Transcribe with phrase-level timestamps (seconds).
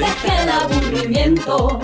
[0.00, 1.78] Deja el aburrimiento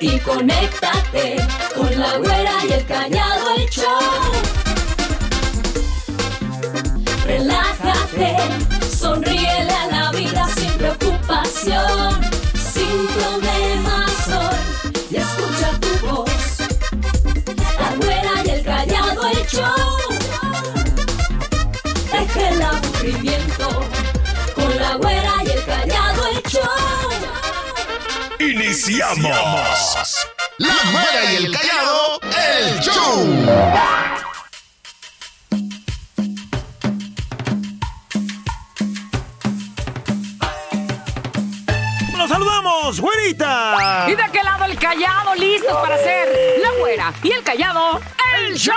[0.00, 1.36] y conéctate
[1.76, 4.32] con la güera y el callado el show.
[7.26, 8.36] Relájate,
[8.90, 12.29] sonríele a la vida sin preocupación,
[28.90, 30.26] Iniciamos.
[30.58, 33.24] La Güera y el Callado, el show.
[42.16, 44.06] ¡Nos saludamos, güerita!
[44.08, 47.12] Y de aquel lado el callado, listos para hacer la güera.
[47.22, 48.00] Y el callado,
[48.38, 48.74] el show.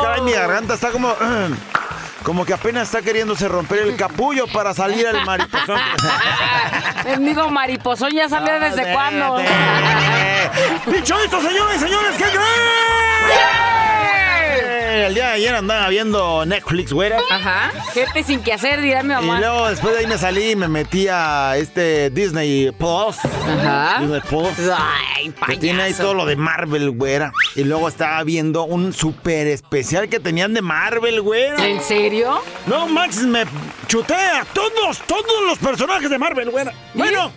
[0.00, 1.12] Caray, mi garganta está como...
[2.24, 5.78] Como que apenas está queriéndose romper el capullo para salir al mariposón.
[7.04, 9.36] El amigo mariposón ya salió desde cuándo.
[10.86, 12.12] ¡Dicho esto, señores, señores!
[12.16, 13.73] ¿Qué creen?
[14.58, 17.18] El día de ayer andaba viendo Netflix, güera.
[17.30, 17.72] Ajá.
[17.92, 19.38] Jefe sin que hacer, dirá mi Y mamá.
[19.40, 23.16] luego después de ahí me salí y me metí a este Disney Plus.
[23.24, 23.98] Ajá.
[24.00, 24.52] Disney Plus.
[24.76, 26.02] Ay, Que tiene ahí payaso.
[26.04, 27.32] todo lo de Marvel, güera.
[27.56, 31.64] Y luego estaba viendo un súper especial que tenían de Marvel, güera.
[31.66, 32.40] ¿En serio?
[32.66, 33.44] No, Max, me
[33.88, 36.72] chuté a todos, todos los personajes de Marvel, güera.
[36.94, 37.30] Bueno,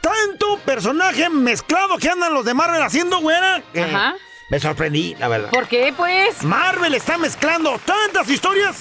[0.00, 3.62] tanto personaje mezclado que andan los de Marvel haciendo, güera.
[3.74, 4.14] Ajá.
[4.50, 5.50] Me sorprendí, la verdad.
[5.50, 6.42] ¿Por qué, pues?
[6.42, 8.76] Marvel está mezclando tantas historias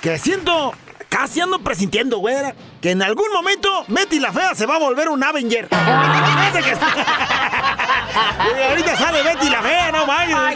[0.00, 0.74] que siento,
[1.08, 5.08] casi ando presintiendo, güera, que en algún momento Betty la Fea se va a volver
[5.08, 5.64] un Avenger.
[5.66, 6.94] Está-
[8.58, 10.54] Y ahorita sale Betty la Fea, no vayas.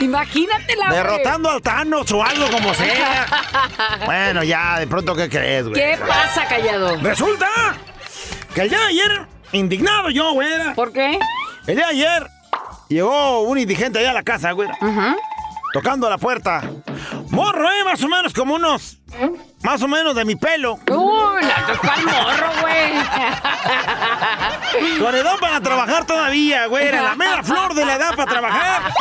[0.00, 3.26] Imagínate la Derrotando al Thanos o algo como sea.
[4.04, 5.74] Bueno, ya, de pronto, ¿qué crees, güey?
[5.74, 6.96] ¿Qué pasa, callado?
[7.00, 7.48] Resulta
[8.54, 10.74] que el día de ayer, indignado yo, güera.
[10.74, 11.18] ¿Por qué?
[11.66, 12.26] El día de ayer
[12.94, 14.76] llegó un indigente allá a la casa, güera.
[15.72, 16.62] Tocando a la puerta.
[17.30, 18.98] Morro, eh, más o menos como unos.
[19.62, 20.78] Más o menos de mi pelo.
[20.90, 22.90] Uy, la toca el morro, güey.
[24.98, 27.02] Con edad para trabajar todavía, güera.
[27.02, 28.92] La mera flor de la edad para trabajar.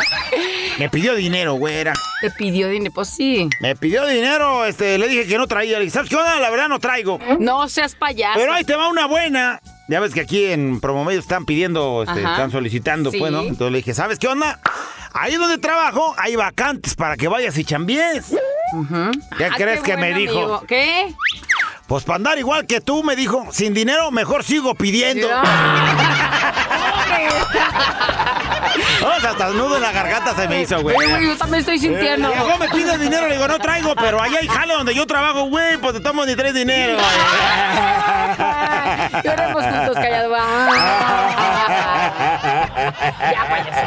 [0.78, 1.94] Me pidió dinero, güera.
[2.22, 3.50] Te pidió dinero, pues sí.
[3.62, 5.80] Me pidió dinero, este, le dije que no traía.
[5.80, 6.40] Le dije, ¿sabes qué onda?
[6.40, 7.20] La verdad no traigo.
[7.40, 8.38] No seas payaso.
[8.40, 9.60] Pero ahí te va una buena.
[9.90, 13.18] Ya ves que aquí en Promomedio están pidiendo, este, están solicitando, Sí.
[13.20, 13.42] pues, ¿no?
[13.42, 14.60] Entonces le dije, ¿sabes qué onda?
[15.14, 18.28] Ahí donde trabajo hay vacantes para que vayas y chambies.
[19.38, 20.38] ¿Qué Ah, crees qué que me dijo?
[20.38, 20.64] amigo.
[20.68, 21.14] ¿Qué?
[21.88, 25.28] Pues para andar igual que tú, me dijo, sin dinero mejor sigo pidiendo.
[29.02, 30.96] O sea, hasta el nudo en la garganta se me hizo, güey.
[30.96, 32.30] Güey, yo también estoy sintiendo.
[32.30, 35.06] Eh, Llegó, me pide dinero, le digo, no traigo, pero allá hay jale donde yo
[35.06, 36.98] trabajo, güey, pues te tomo ni tres dinero.
[39.24, 40.36] Lloremos juntos, callado.
[43.32, 43.82] ya, payaso.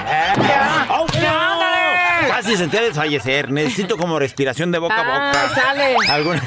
[0.49, 0.87] Ya.
[0.91, 1.62] ¡Oh, no!
[2.43, 3.51] Casi sentí a desfallecer.
[3.51, 5.55] Necesito como respiración de boca a Ah, boca.
[5.55, 5.97] sale.
[6.09, 6.43] Alguna-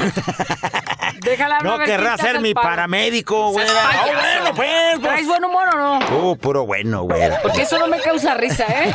[1.21, 2.67] Déjala No querrá ser mi palo.
[2.69, 3.73] paramédico, payaso.
[3.77, 4.69] Ah, bueno, pues,
[4.99, 5.01] pues.
[5.01, 5.99] ¿Traes buen humor o no?
[6.31, 7.21] Uh, puro bueno, güey.
[7.41, 8.93] Porque eso no me causa risa, ¿eh?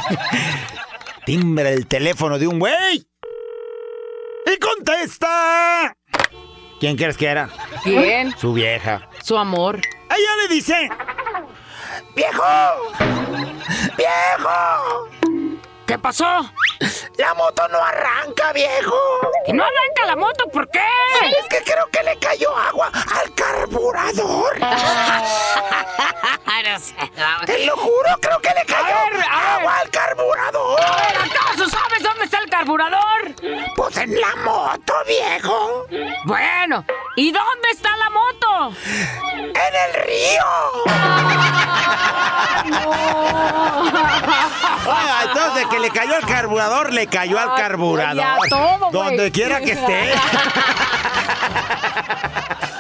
[1.25, 3.07] Timbre el teléfono de un güey.
[4.47, 5.95] Y contesta.
[6.79, 7.49] ¿Quién crees que era?
[7.83, 8.37] ¿Quién?
[8.39, 9.09] Su vieja.
[9.23, 9.77] Su amor.
[9.79, 10.89] Ella le dice:
[12.15, 12.43] ¡Viejo!
[13.97, 15.09] ¡Viejo!
[15.91, 16.25] ¿Qué pasó?
[17.19, 18.95] La moto no arranca, viejo.
[19.45, 20.49] ¿Que no arranca la moto?
[20.49, 20.87] ¿Por qué?
[21.37, 24.57] Es que creo que le cayó agua al carburador.
[27.47, 29.25] Te lo juro, creo que le cayó A ver, a ver.
[29.59, 30.81] agua al carburador.
[30.81, 33.35] A ver, ¿acaso sabes dónde está el carburador?
[33.75, 35.87] Pues en la moto, viejo.
[36.25, 36.85] Bueno,
[37.17, 38.77] ¿y dónde está la moto?
[39.37, 40.45] En el río.
[44.93, 48.17] Ah, entonces que le cayó al carburador, le cayó al Ay, carburador.
[48.17, 48.91] ya todo.
[48.91, 50.13] Donde quiera que esté.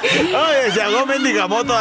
[0.03, 1.75] Oye, se hago mendiga moto.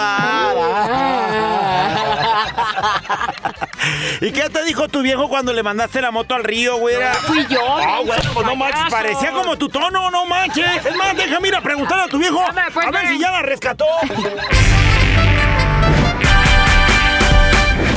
[4.21, 7.13] ¿Y qué te dijo tu viejo cuando le mandaste la moto al río, güera?
[7.13, 7.61] Fui yo.
[7.63, 10.85] Ah, pues no manches, parecía como tu tono, no manches.
[10.85, 13.85] Es más, déjame ir a preguntarle a tu viejo a ver si ya la rescató.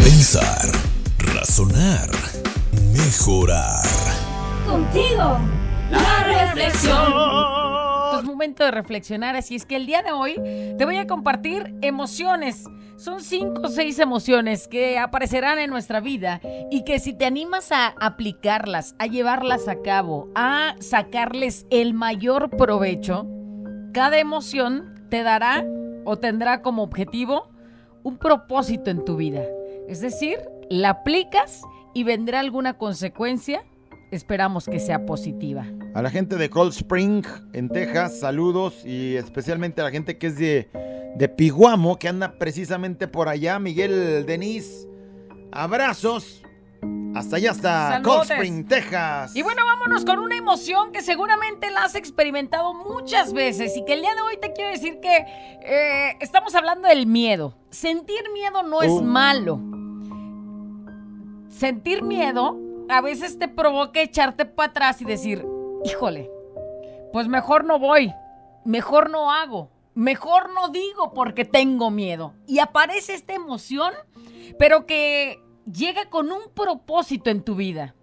[0.02, 0.68] Pensar,
[1.34, 2.08] razonar,
[2.94, 3.82] mejorar.
[4.66, 5.38] Contigo,
[5.90, 7.71] la reflexión.
[8.24, 10.34] Momento de reflexionar, así es que el día de hoy
[10.78, 12.64] te voy a compartir emociones.
[12.96, 16.40] Son cinco o seis emociones que aparecerán en nuestra vida
[16.70, 22.50] y que si te animas a aplicarlas, a llevarlas a cabo, a sacarles el mayor
[22.50, 23.26] provecho,
[23.92, 25.64] cada emoción te dará
[26.04, 27.50] o tendrá como objetivo
[28.02, 29.42] un propósito en tu vida.
[29.88, 30.38] Es decir,
[30.70, 31.62] la aplicas
[31.94, 33.64] y vendrá alguna consecuencia.
[34.12, 35.66] Esperamos que sea positiva.
[35.94, 37.24] A la gente de Cold Spring
[37.54, 40.68] en Texas, saludos y especialmente a la gente que es de,
[41.16, 44.86] de Piguamo, que anda precisamente por allá, Miguel Denis.
[45.50, 46.42] Abrazos.
[47.14, 48.30] Hasta allá está Cold.
[48.30, 49.34] Spring, Texas.
[49.34, 53.94] Y bueno, vámonos con una emoción que seguramente la has experimentado muchas veces y que
[53.94, 57.54] el día de hoy te quiero decir que eh, estamos hablando del miedo.
[57.70, 59.02] Sentir miedo no es Uh.
[59.02, 59.60] malo.
[61.48, 65.44] Sentir miedo a veces te provoca echarte para atrás y decir,
[65.84, 66.30] híjole,
[67.12, 68.12] pues mejor no voy,
[68.64, 72.34] mejor no hago, mejor no digo porque tengo miedo.
[72.46, 73.92] Y aparece esta emoción,
[74.58, 77.94] pero que llega con un propósito en tu vida.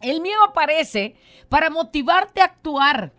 [0.00, 1.14] El miedo aparece
[1.48, 3.12] para motivarte a actuar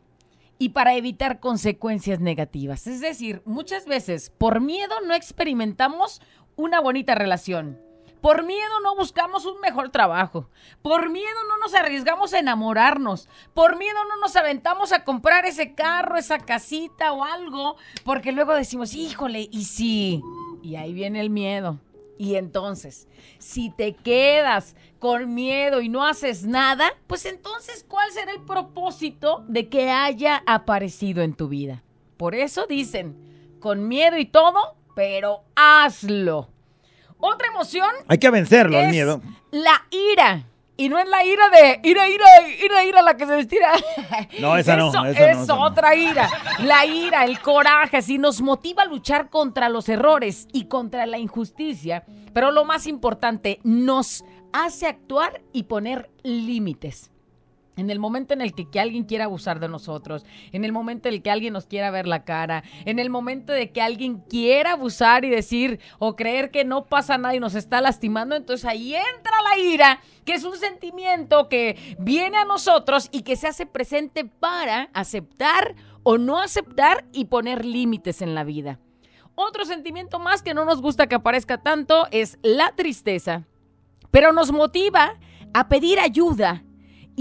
[0.58, 2.88] y para evitar consecuencias negativas.
[2.88, 6.22] Es decir, muchas veces por miedo no experimentamos
[6.56, 7.80] una bonita relación.
[8.22, 10.48] Por miedo no buscamos un mejor trabajo.
[10.84, 13.28] Por miedo no nos arriesgamos a enamorarnos.
[13.54, 17.78] Por miedo no nos aventamos a comprar ese carro, esa casita o algo.
[18.06, 20.22] Porque luego decimos, híjole, ¿y sí?
[20.62, 21.80] Y ahí viene el miedo.
[22.20, 23.08] Y entonces,
[23.40, 29.44] si te quedas con miedo y no haces nada, pues entonces, ¿cuál será el propósito
[29.48, 31.82] de que haya aparecido en tu vida?
[32.18, 36.50] Por eso dicen, con miedo y todo, pero hazlo.
[37.22, 39.22] Otra emoción Hay que vencerlo, el miedo.
[39.52, 40.44] la ira.
[40.78, 42.26] Y no es la ira de ira, ira,
[42.64, 43.74] ira, ira la que se estira.
[44.40, 45.62] No, esa no, es no.
[45.62, 46.28] otra ira.
[46.64, 51.20] La ira, el coraje, así nos motiva a luchar contra los errores y contra la
[51.20, 52.04] injusticia.
[52.34, 54.24] Pero lo más importante, nos
[54.54, 57.11] hace actuar y poner límites.
[57.82, 61.10] En el momento en el que, que alguien quiera abusar de nosotros, en el momento
[61.10, 64.20] en el que alguien nos quiera ver la cara, en el momento de que alguien
[64.20, 68.66] quiera abusar y decir o creer que no pasa nada y nos está lastimando, entonces
[68.66, 73.48] ahí entra la ira, que es un sentimiento que viene a nosotros y que se
[73.48, 75.74] hace presente para aceptar
[76.04, 78.80] o no aceptar y poner límites en la vida.
[79.34, 83.48] Otro sentimiento más que no nos gusta que aparezca tanto es la tristeza,
[84.12, 85.18] pero nos motiva
[85.56, 86.64] a pedir ayuda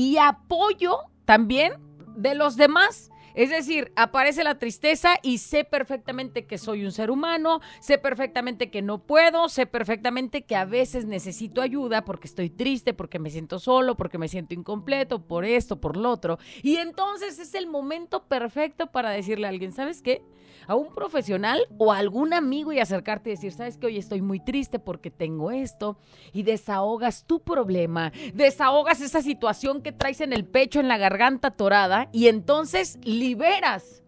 [0.00, 1.75] y apoyo también
[2.17, 3.10] de los demás.
[3.41, 8.71] Es decir, aparece la tristeza y sé perfectamente que soy un ser humano, sé perfectamente
[8.71, 13.31] que no puedo, sé perfectamente que a veces necesito ayuda porque estoy triste, porque me
[13.31, 16.39] siento solo, porque me siento incompleto, por esto, por lo otro.
[16.63, 20.23] Y entonces es el momento perfecto para decirle a alguien, ¿sabes qué?
[20.67, 23.87] A un profesional o a algún amigo y acercarte y decir, ¿sabes qué?
[23.87, 25.97] Hoy estoy muy triste porque tengo esto.
[26.35, 31.49] Y desahogas tu problema, desahogas esa situación que traes en el pecho, en la garganta
[31.49, 32.99] atorada y entonces
[33.31, 34.03] liberas.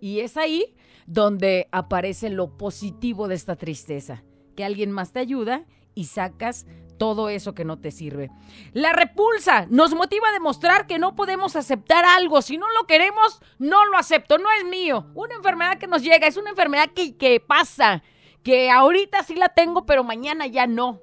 [0.00, 0.76] Y es ahí
[1.06, 4.22] donde aparece lo positivo de esta tristeza,
[4.56, 6.66] que alguien más te ayuda y sacas
[6.98, 8.30] todo eso que no te sirve.
[8.72, 12.42] La repulsa nos motiva a demostrar que no podemos aceptar algo.
[12.42, 15.06] Si no lo queremos, no lo acepto, no es mío.
[15.14, 18.02] Una enfermedad que nos llega es una enfermedad que, que pasa,
[18.44, 21.00] que ahorita sí la tengo, pero mañana ya no.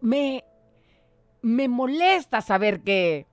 [0.00, 0.44] Me,
[1.40, 3.26] me molesta saber que,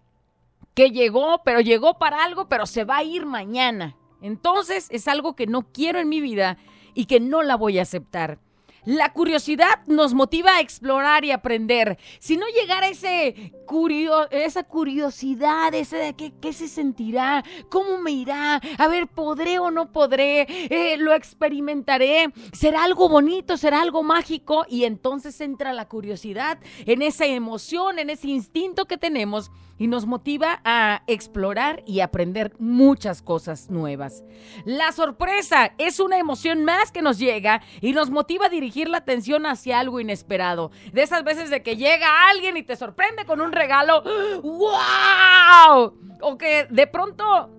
[0.74, 3.96] que llegó, pero llegó para algo, pero se va a ir mañana.
[4.22, 6.58] Entonces es algo que no quiero en mi vida
[6.94, 8.40] y que no la voy a aceptar.
[8.86, 12.00] La curiosidad nos motiva a explorar y aprender.
[12.20, 18.12] Si no llegara ese curio- esa curiosidad, ese de qué, qué se sentirá, cómo me
[18.12, 24.02] irá, a ver, podré o no podré, Eh, lo experimentaré, será algo bonito, será algo
[24.02, 29.88] mágico y entonces entra la curiosidad en esa emoción, en ese instinto que tenemos y
[29.88, 34.24] nos motiva a explorar y aprender muchas cosas nuevas.
[34.66, 38.98] La sorpresa es una emoción más que nos llega y nos motiva a dirigir la
[39.00, 40.70] atención hacia algo inesperado.
[40.94, 44.04] De esas veces de que llega alguien y te sorprende con un regalo,
[44.44, 45.94] ¡wow!
[46.22, 47.50] O que de pronto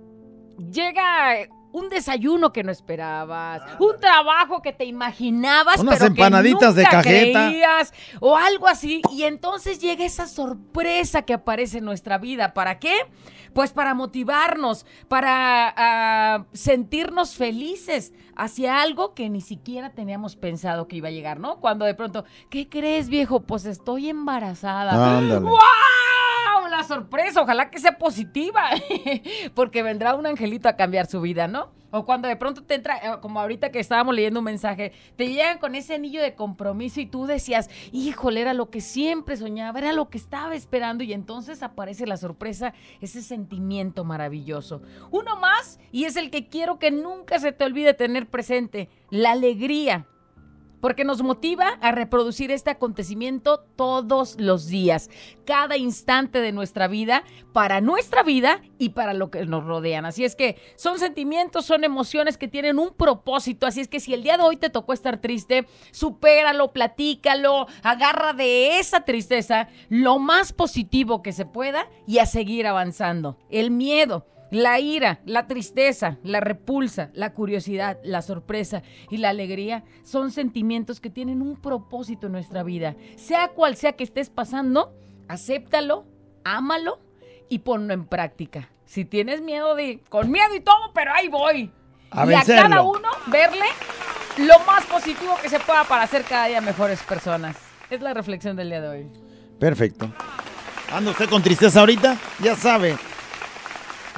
[0.71, 6.75] llega un desayuno que no esperabas, un trabajo que te imaginabas, Unas pero que empanaditas
[6.75, 7.49] de cajeta.
[7.49, 12.55] creías, o algo así, y entonces llega esa sorpresa que aparece en nuestra vida.
[12.55, 12.95] ¿Para qué?
[13.53, 20.97] Pues para motivarnos, para ah, sentirnos felices hacia algo que ni siquiera teníamos pensado que
[20.97, 21.61] iba a llegar, ¿no?
[21.61, 23.41] Cuando de pronto, ¿qué crees, viejo?
[23.41, 25.19] Pues estoy embarazada.
[25.19, 25.47] Ándale.
[26.71, 28.71] La sorpresa, ojalá que sea positiva,
[29.55, 31.73] porque vendrá un angelito a cambiar su vida, ¿no?
[31.91, 35.29] O cuando de pronto te entra, eh, como ahorita que estábamos leyendo un mensaje, te
[35.29, 39.81] llegan con ese anillo de compromiso y tú decías, híjole, era lo que siempre soñaba,
[39.81, 44.83] era lo que estaba esperando y entonces aparece la sorpresa, ese sentimiento maravilloso.
[45.11, 49.33] Uno más y es el que quiero que nunca se te olvide tener presente, la
[49.33, 50.07] alegría
[50.81, 55.11] porque nos motiva a reproducir este acontecimiento todos los días,
[55.45, 57.23] cada instante de nuestra vida,
[57.53, 60.05] para nuestra vida y para lo que nos rodean.
[60.05, 63.67] Así es que son sentimientos, son emociones que tienen un propósito.
[63.67, 68.33] Así es que si el día de hoy te tocó estar triste, supéralo, platícalo, agarra
[68.33, 73.37] de esa tristeza lo más positivo que se pueda y a seguir avanzando.
[73.51, 79.85] El miedo la ira, la tristeza, la repulsa, la curiosidad, la sorpresa y la alegría
[80.03, 82.97] son sentimientos que tienen un propósito en nuestra vida.
[83.17, 84.93] Sea cual sea que estés pasando,
[85.29, 86.05] acéptalo,
[86.45, 87.01] ámalo
[87.49, 88.71] y ponlo en práctica.
[88.85, 91.73] Si tienes miedo de, con miedo y todo, pero ahí voy.
[92.11, 93.67] A y a cada uno verle
[94.39, 97.57] lo más positivo que se pueda para ser cada día mejores personas.
[97.89, 99.07] Es la reflexión del día de hoy.
[99.61, 100.11] Perfecto.
[100.93, 102.17] ¿Anda usted con tristeza ahorita?
[102.41, 102.97] Ya sabe.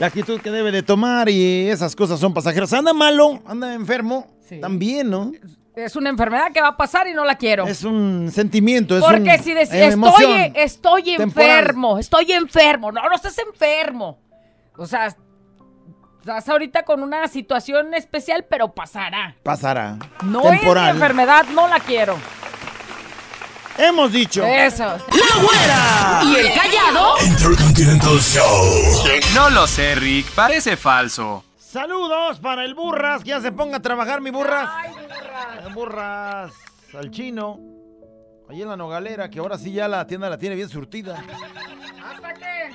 [0.02, 2.72] La actitud que debe de tomar y esas cosas son pasajeras.
[2.72, 4.26] Anda malo, anda enfermo.
[4.48, 4.60] Sí.
[4.60, 5.30] También, ¿no?
[5.76, 7.68] Es una enfermedad que va a pasar y no la quiero.
[7.68, 11.50] Es un sentimiento, es Porque un, si decís, eh, estoy, estoy temporal.
[11.60, 12.90] enfermo, estoy enfermo.
[12.90, 14.18] No, no estás enfermo.
[14.76, 15.16] O sea,
[16.18, 19.36] estás ahorita con una situación especial, pero pasará.
[19.44, 19.98] Pasará.
[20.24, 20.88] No Temporal.
[20.88, 22.16] es mi enfermedad, no la quiero.
[23.78, 24.44] Hemos dicho.
[24.44, 24.84] Eso.
[24.84, 26.20] ¡La güera!
[26.24, 27.14] ¿Y el callado?
[27.26, 29.04] Intercontinental Show.
[29.34, 31.44] No lo sé, Rick, parece falso.
[31.58, 34.68] Saludos para el burras, que ya se ponga a trabajar mi burras.
[34.72, 35.58] Ay, burra.
[35.58, 36.52] Eh, burras
[36.94, 37.58] al chino.
[38.50, 41.24] Ahí en la nogalera, que ahora sí ya la tienda la tiene bien surtida.
[42.04, 42.74] Hasta que.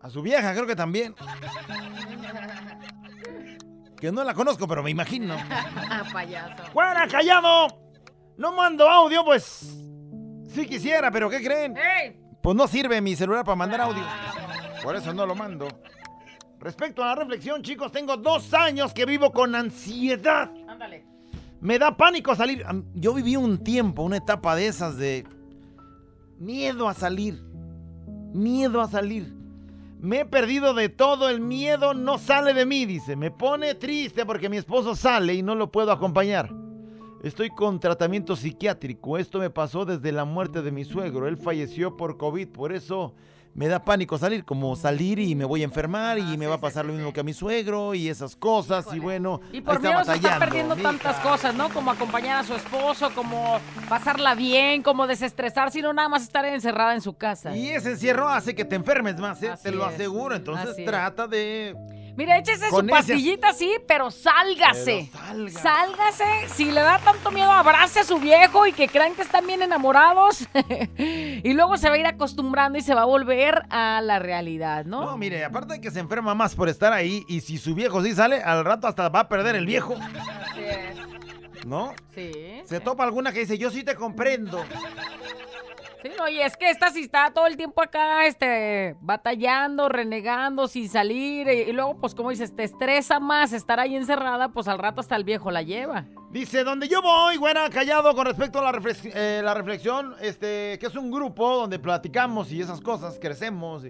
[0.00, 1.16] A su vieja creo que también.
[3.98, 5.36] Que no la conozco, pero me imagino.
[5.94, 6.62] Ah, payaso.
[6.72, 7.81] ¡Fuera, callado!
[8.36, 9.78] No mando audio, pues.
[10.48, 11.76] Sí quisiera, pero ¿qué creen?
[11.76, 12.20] ¡Ey!
[12.42, 14.02] Pues no sirve mi celular para mandar audio.
[14.82, 15.68] Por eso no lo mando.
[16.58, 20.50] Respecto a la reflexión, chicos, tengo dos años que vivo con ansiedad.
[20.68, 21.04] Ándale.
[21.60, 22.64] Me da pánico salir.
[22.94, 25.24] Yo viví un tiempo, una etapa de esas de
[26.38, 27.42] miedo a salir.
[28.32, 29.32] Miedo a salir.
[30.00, 33.14] Me he perdido de todo, el miedo no sale de mí, dice.
[33.14, 36.52] Me pone triste porque mi esposo sale y no lo puedo acompañar.
[37.22, 39.16] Estoy con tratamiento psiquiátrico.
[39.16, 41.28] Esto me pasó desde la muerte de mi suegro.
[41.28, 43.14] Él falleció por COVID, por eso
[43.54, 46.60] me da pánico salir, como salir y me voy a enfermar y me va a
[46.60, 48.86] pasar lo mismo que a mi suegro y esas cosas.
[48.92, 50.88] Y bueno, Y ahí por está miedo se está perdiendo mija.
[50.88, 51.68] tantas cosas, ¿no?
[51.68, 56.94] Como acompañar a su esposo, como pasarla bien, como desestresar, sino nada más estar encerrada
[56.94, 57.54] en su casa.
[57.56, 59.52] Y ese encierro hace que te enfermes más, ¿eh?
[59.62, 60.34] Te lo es, aseguro.
[60.34, 60.88] Entonces así es.
[60.88, 61.76] trata de...
[62.16, 65.08] Mira, échese su pastillita, sí, pero sálgase.
[65.10, 65.60] Pero salga.
[65.60, 66.48] Sálgase.
[66.54, 69.62] Si le da tanto miedo, abrace a su viejo y que crean que están bien
[69.62, 70.46] enamorados.
[70.98, 74.84] y luego se va a ir acostumbrando y se va a volver a la realidad,
[74.84, 75.04] ¿no?
[75.04, 78.02] No, mire, aparte de que se enferma más por estar ahí y si su viejo
[78.02, 81.66] sí sale, al rato hasta va a perder el viejo, Así es.
[81.66, 81.94] ¿no?
[82.14, 82.32] Sí.
[82.64, 84.64] Se topa alguna que dice, yo sí te comprendo.
[86.02, 90.66] Sí, no, y es que esta sí está todo el tiempo acá, este, batallando, renegando,
[90.66, 94.78] sin salir, y, luego, pues, como dices, te estresa más estar ahí encerrada, pues al
[94.78, 96.06] rato hasta el viejo la lleva.
[96.30, 100.86] Dice, donde yo voy, güera, callado con respecto a la, eh, la reflexión, este, que
[100.86, 103.84] es un grupo donde platicamos y esas cosas, crecemos.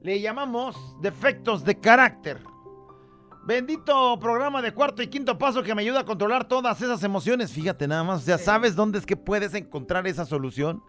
[0.00, 2.49] le llamamos defectos de carácter.
[3.42, 7.50] Bendito programa de cuarto y quinto paso que me ayuda a controlar todas esas emociones.
[7.52, 10.82] Fíjate nada más, o sea, ¿sabes dónde es que puedes encontrar esa solución?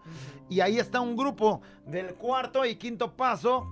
[0.50, 3.66] Y ahí está un grupo del cuarto y quinto paso.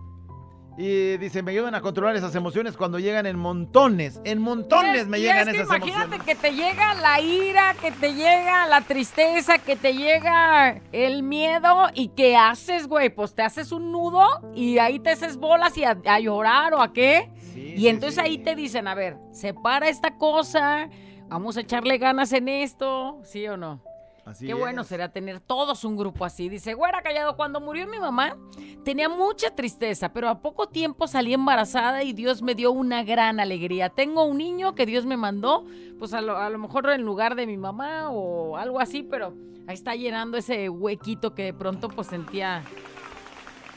[0.78, 4.18] Y dice, me ayudan a controlar esas emociones cuando llegan en montones.
[4.24, 6.26] En montones me y llegan es que esas imagínate emociones.
[6.26, 11.88] que te llega la ira, que te llega la tristeza, que te llega el miedo
[11.92, 13.10] y ¿qué haces, güey?
[13.10, 16.80] Pues te haces un nudo y ahí te haces bolas y a, a llorar o
[16.80, 17.30] a qué.
[17.52, 18.20] Sí, y entonces sí.
[18.20, 20.88] ahí te dicen, a ver, separa esta cosa,
[21.28, 23.82] vamos a echarle ganas en esto, ¿sí o no?
[24.24, 26.48] Así Qué bueno será tener todos un grupo así.
[26.48, 28.36] Dice, güera callado, cuando murió mi mamá
[28.84, 33.40] tenía mucha tristeza, pero a poco tiempo salí embarazada y Dios me dio una gran
[33.40, 33.88] alegría.
[33.88, 35.64] Tengo un niño que Dios me mandó,
[35.98, 39.34] pues a lo, a lo mejor en lugar de mi mamá o algo así, pero
[39.66, 42.62] ahí está llenando ese huequito que de pronto pues sentía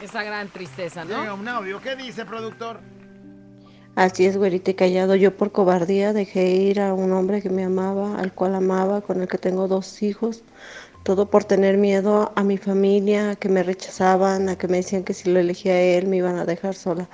[0.01, 1.19] esa gran tristeza, ¿no?
[1.19, 1.81] Llega un audio.
[1.81, 2.79] ¿Qué dice, productor?
[3.95, 5.15] Así es, güerita y callado.
[5.15, 9.21] Yo por cobardía dejé ir a un hombre que me amaba, al cual amaba, con
[9.21, 10.43] el que tengo dos hijos.
[11.03, 15.03] Todo por tener miedo a mi familia, a que me rechazaban, a que me decían
[15.03, 17.07] que si lo elegía a él me iban a dejar sola.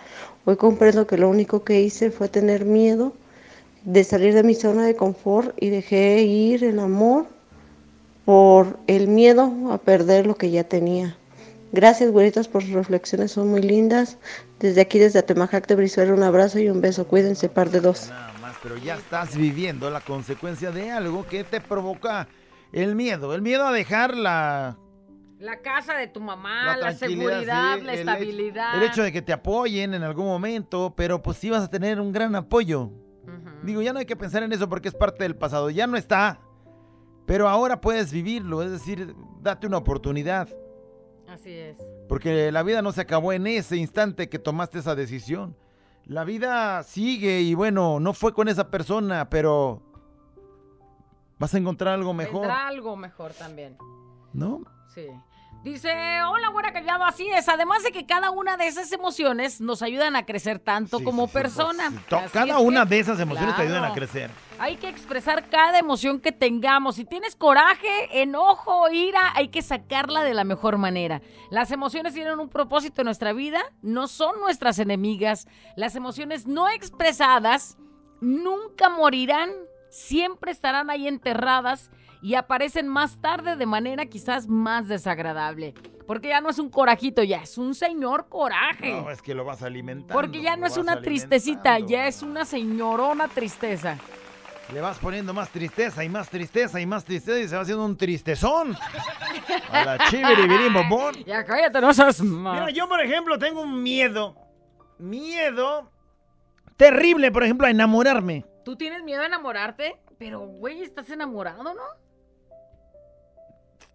[0.45, 3.13] Hoy comprendo que lo único que hice fue tener miedo
[3.83, 7.27] de salir de mi zona de confort y dejé ir el amor
[8.25, 11.17] por el miedo a perder lo que ya tenía.
[11.71, 14.17] Gracias, güeritas, por sus reflexiones, son muy lindas.
[14.59, 17.07] Desde aquí, desde Atemajac de Brizuela, un abrazo y un beso.
[17.07, 18.09] Cuídense, par de dos.
[18.09, 22.27] Nada más, pero ya estás viviendo la consecuencia de algo que te provoca
[22.73, 23.33] el miedo.
[23.33, 24.77] El miedo a dejar la,
[25.39, 28.69] La casa de tu mamá, la seguridad, sí, la el estabilidad.
[28.75, 31.69] Hecho, el hecho de que te apoyen en algún momento, pero pues sí vas a
[31.69, 32.91] tener un gran apoyo.
[33.63, 35.69] Digo, ya no hay que pensar en eso porque es parte del pasado.
[35.69, 36.41] Ya no está.
[37.25, 40.49] Pero ahora puedes vivirlo, es decir, date una oportunidad.
[41.27, 41.77] Así es.
[42.09, 45.55] Porque la vida no se acabó en ese instante que tomaste esa decisión.
[46.05, 49.83] La vida sigue y bueno, no fue con esa persona, pero
[51.37, 53.77] vas a encontrar algo mejor, Vendrá algo mejor también.
[54.33, 54.63] ¿no?
[54.93, 55.05] Sí.
[55.63, 55.89] Dice,
[56.23, 57.47] hola, buena callado, así es.
[57.47, 61.27] Además de que cada una de esas emociones nos ayudan a crecer tanto Sí, como
[61.27, 61.91] sí, persona.
[61.91, 61.97] sí.
[62.33, 64.31] Cada una que, de esas emociones te ayudan a crecer.
[64.59, 66.97] Hay que expresar cada emoción que tengamos.
[66.97, 71.21] Si tienes coraje, enojo, ira, hay que sacarla de la mejor manera.
[71.49, 75.47] Las emociones tienen un propósito en nuestra vida, no son nuestras enemigas.
[75.77, 77.77] Las emociones no expresadas
[78.19, 79.49] nunca morirán,
[79.89, 81.89] siempre estarán ahí enterradas
[82.21, 85.73] y aparecen más tarde de manera quizás más desagradable.
[86.05, 88.91] Porque ya no es un corajito, ya es un señor coraje.
[88.91, 90.13] No, es que lo vas alimentando.
[90.13, 93.97] Porque ya no es una tristecita, ya es una señorona tristeza.
[94.73, 97.83] Le vas poniendo más tristeza y más tristeza y más tristeza y se va haciendo
[97.85, 98.75] un tristezón.
[99.71, 101.15] A la chiviribirim bombón.
[101.25, 104.35] Ya cállate, no seas Mira, yo por ejemplo tengo un miedo.
[104.99, 105.91] Miedo
[106.77, 108.45] terrible, por ejemplo, a enamorarme.
[108.63, 109.99] ¿Tú tienes miedo a enamorarte?
[110.17, 111.73] Pero, güey, estás enamorado, ¿no?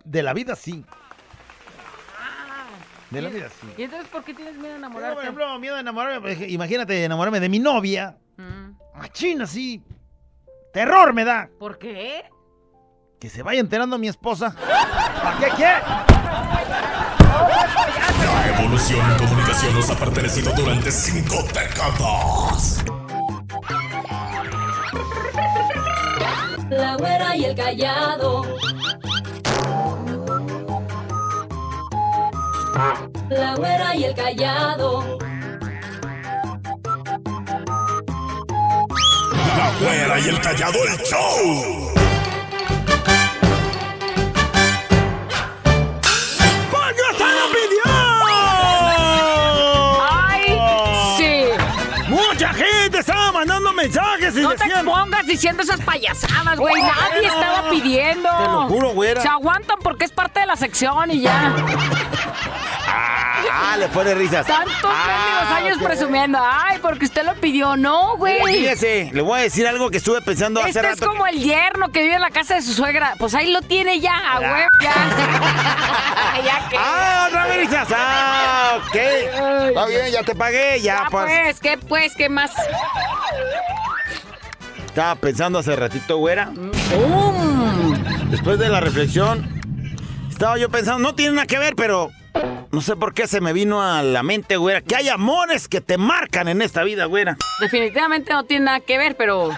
[0.04, 0.84] De la vida sí.
[2.18, 2.66] Ah.
[3.10, 3.66] De la ¿Y- vida sí.
[3.78, 5.14] ¿Y entonces por qué tienes miedo a enamorarte?
[5.14, 6.32] por ejemplo, miedo a enamorarme.
[6.48, 8.16] Imagínate enamorarme de mi novia.
[8.36, 8.98] Mm.
[8.98, 9.82] Machina, sí.
[10.74, 11.48] Terror me da.
[11.56, 12.24] ¿Por qué?
[13.20, 14.56] Que se vaya enterando mi esposa.
[15.22, 15.78] ¿Para qué quiere?
[18.24, 22.84] La evolución en comunicación nos ha pertenecido durante cinco décadas.
[26.70, 28.42] La güera y el callado.
[33.30, 35.18] La güera y el callado.
[39.80, 41.92] Güera y el callado el show.
[46.70, 47.92] ¡Coño, se lo pidió!
[50.10, 50.58] ¡Ay,
[51.18, 51.44] sí!
[52.08, 54.84] Mucha gente estaba mandando mensajes y No te decían...
[54.84, 56.82] pongas diciendo esas payasadas, güey.
[56.82, 58.28] Nadie estaba pidiendo.
[58.28, 59.22] Te lo juro, güera.
[59.22, 61.54] Se aguantan porque es parte de la sección y ya.
[62.96, 64.46] Ah, le pone risas.
[64.46, 66.38] Tantos mendigos años presumiendo.
[66.40, 67.76] Ay, porque usted lo pidió.
[67.76, 68.42] No, güey.
[68.44, 71.06] Fíjese, le voy a decir algo que estuve pensando hace Este es rato.
[71.06, 73.14] como el yerno que vive en la casa de su suegra.
[73.18, 74.92] Pues ahí lo tiene ya, a huevo, ya.
[76.44, 76.76] ya que.
[76.78, 77.88] Ah, otra vez risas.
[77.94, 78.94] Ah, ok.
[78.94, 81.24] Está bien, ya te pagué, ya, pues.
[81.24, 82.14] pues, ¿qué pues?
[82.14, 82.52] ¿Qué más?
[84.86, 86.50] Estaba pensando hace ratito, güera.
[86.54, 87.94] ¡Bum!
[88.30, 89.60] Después de la reflexión,
[90.30, 92.10] estaba yo pensando, no tiene nada que ver, pero
[92.74, 95.80] no sé por qué se me vino a la mente, güera, que hay amores que
[95.80, 97.36] te marcan en esta vida, güera.
[97.60, 99.50] Definitivamente no tiene nada que ver, pero.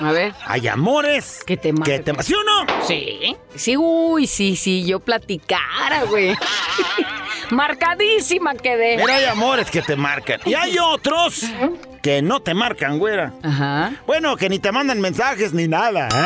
[0.00, 0.34] A ver.
[0.46, 2.04] Hay amores Que te marcan.
[2.04, 2.66] te ¿Sí o no?
[2.86, 3.36] Sí.
[3.54, 6.36] Sí, uy, sí, sí, yo platicara, güey.
[7.50, 8.96] Marcadísima quedé.
[8.96, 10.40] Pero hay amores que te marcan.
[10.44, 11.44] Y hay otros
[12.08, 13.34] que no te marcan, güera.
[13.42, 13.92] Ajá.
[14.06, 16.08] Bueno, que ni te mandan mensajes ni nada.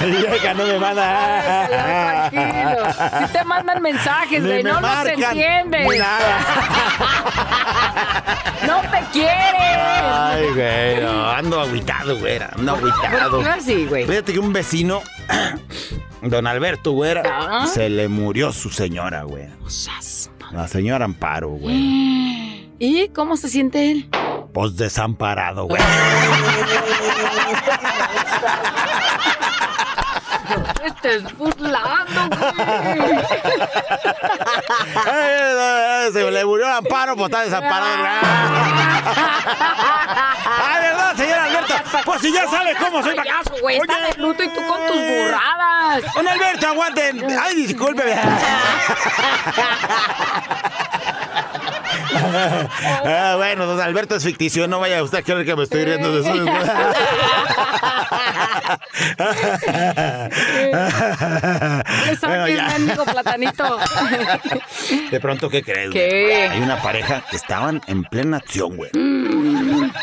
[0.00, 1.66] Vieja, no me manda.
[2.30, 3.26] Tranquilo.
[3.26, 5.88] Si te mandan mensajes, güey, no nos entiendes.
[5.88, 6.38] ni nada.
[8.66, 10.04] No te quieren.
[10.04, 12.50] Ay, güey, no, ando agüitado, güera.
[12.56, 13.36] Ando agüitado.
[13.38, 14.06] ¿Por qué así, güey?
[14.06, 15.02] Fíjate que un vecino,
[16.22, 17.66] don Alberto, güera, Ah.
[17.66, 19.52] se le murió su señora, güera.
[20.52, 22.70] La señora Amparo, güey.
[22.78, 24.08] ¿Y cómo se siente él?
[24.52, 25.82] Pues desamparado, güey.
[31.00, 33.20] Te estés burlando, güey.
[36.12, 38.04] Se le murió Amparo, pues está desamparado.
[40.44, 41.74] Ay, ¿verdad, señor Alberto?
[42.04, 43.16] Pues si ya sabe cómo soy.
[43.16, 46.02] Payaso, güey, está de luto y tú con tus burradas.
[46.14, 47.26] Don Alberto, aguanten.
[47.40, 48.02] Ay, disculpe.
[53.04, 56.12] Ah, bueno, don Alberto es ficticio, no vaya usted a creer que me estoy riendo
[56.12, 56.30] de eso.
[62.22, 62.76] Bueno, ya.
[63.10, 63.78] platanito.
[65.10, 66.50] De pronto, ¿qué crees?
[66.50, 68.90] Hay una pareja que estaban en plena acción, güey.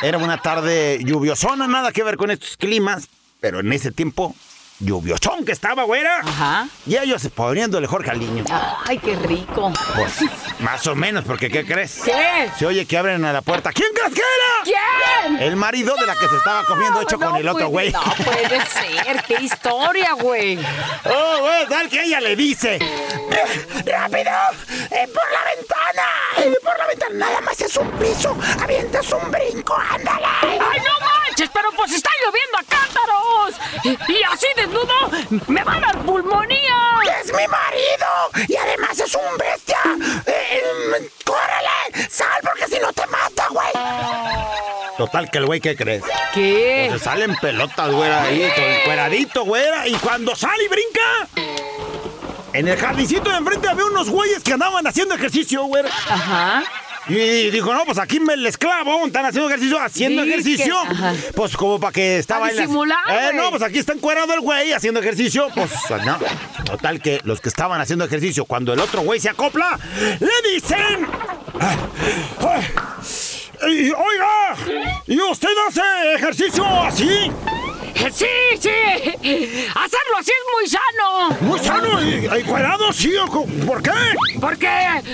[0.02, 3.08] Era una tarde lluviosona, nada que ver con estos climas,
[3.40, 4.36] pero en ese tiempo,
[4.80, 6.20] lluviosón que estaba, güera.
[6.24, 6.68] Ajá.
[6.86, 8.44] Y ellos poniéndole Jorge al niño.
[8.86, 9.72] Ay, qué rico.
[9.96, 10.20] Pues,
[10.60, 12.02] más o menos, porque ¿qué crees?
[12.06, 12.50] ¿Qué?
[12.58, 13.72] Se oye que abren a la puerta.
[13.72, 14.64] ¿Quién crees que era?
[15.24, 15.42] ¿Quién?
[15.42, 17.92] El marido de la que se estaba comiendo hecho No con el otro puede- güey.
[17.92, 20.58] No puede ser, qué historia, güey.
[21.06, 22.76] Oh, güey, tal que ella le dice.
[22.76, 24.32] "Eh, ¡Rápido!
[24.92, 26.08] ¡Eh, ¡Por la ventana!
[26.38, 27.16] ¡Eh, ¡Por la ventana!
[27.16, 28.38] Nada más es un piso.
[28.62, 29.76] ¡Avientas un brinco!
[29.76, 30.26] ¡Ándale!
[30.42, 31.08] ¡Ay, no
[31.38, 31.50] manches!
[31.54, 33.56] ¡Pero pues está lloviendo a cántaros!
[33.84, 34.94] Y, y así desnudo
[35.48, 36.76] me va a dar pulmonía.
[37.22, 38.48] ¡Es mi marido!
[38.48, 39.78] ¡Y además es un bestia!
[40.26, 42.10] Eh, eh, ¡Córrele!
[42.10, 43.72] ¡Sal porque si no te mata, güey!
[44.98, 46.04] Total, que el güey, ¿qué crees?
[46.34, 46.90] ¿Qué?
[46.92, 49.88] Se salen pelotas, güera, ahí, con el cueradito, güera.
[49.88, 51.28] Y cuando sale y brinca,
[52.54, 55.90] en el jardincito de enfrente había unos güeyes que andaban haciendo ejercicio, güera.
[56.10, 56.64] Ajá.
[57.10, 60.76] Y dijo, no, pues aquí me les clavo, están haciendo ejercicio, haciendo ejercicio.
[61.36, 63.36] Pues como para que estaba Pa' disimular, Eh, güey.
[63.38, 65.48] no, pues aquí está encuerado el güey haciendo ejercicio.
[65.56, 65.72] Pues
[66.06, 66.18] no.
[66.66, 69.80] Total que los que estaban haciendo ejercicio, cuando el otro güey se acopla,
[70.20, 71.08] le dicen.
[71.60, 71.78] "Ay,
[72.40, 72.64] ay,
[73.62, 74.56] ay, Oiga,
[75.08, 75.82] ¿y usted hace
[76.16, 77.32] ejercicio así?
[78.14, 78.28] Sí,
[78.60, 78.70] sí.
[79.76, 81.30] Hacerlo así es muy sano.
[81.42, 83.16] Muy sano y encuerado, sí.
[83.18, 83.92] o co- ¿Por qué?
[84.40, 84.70] Porque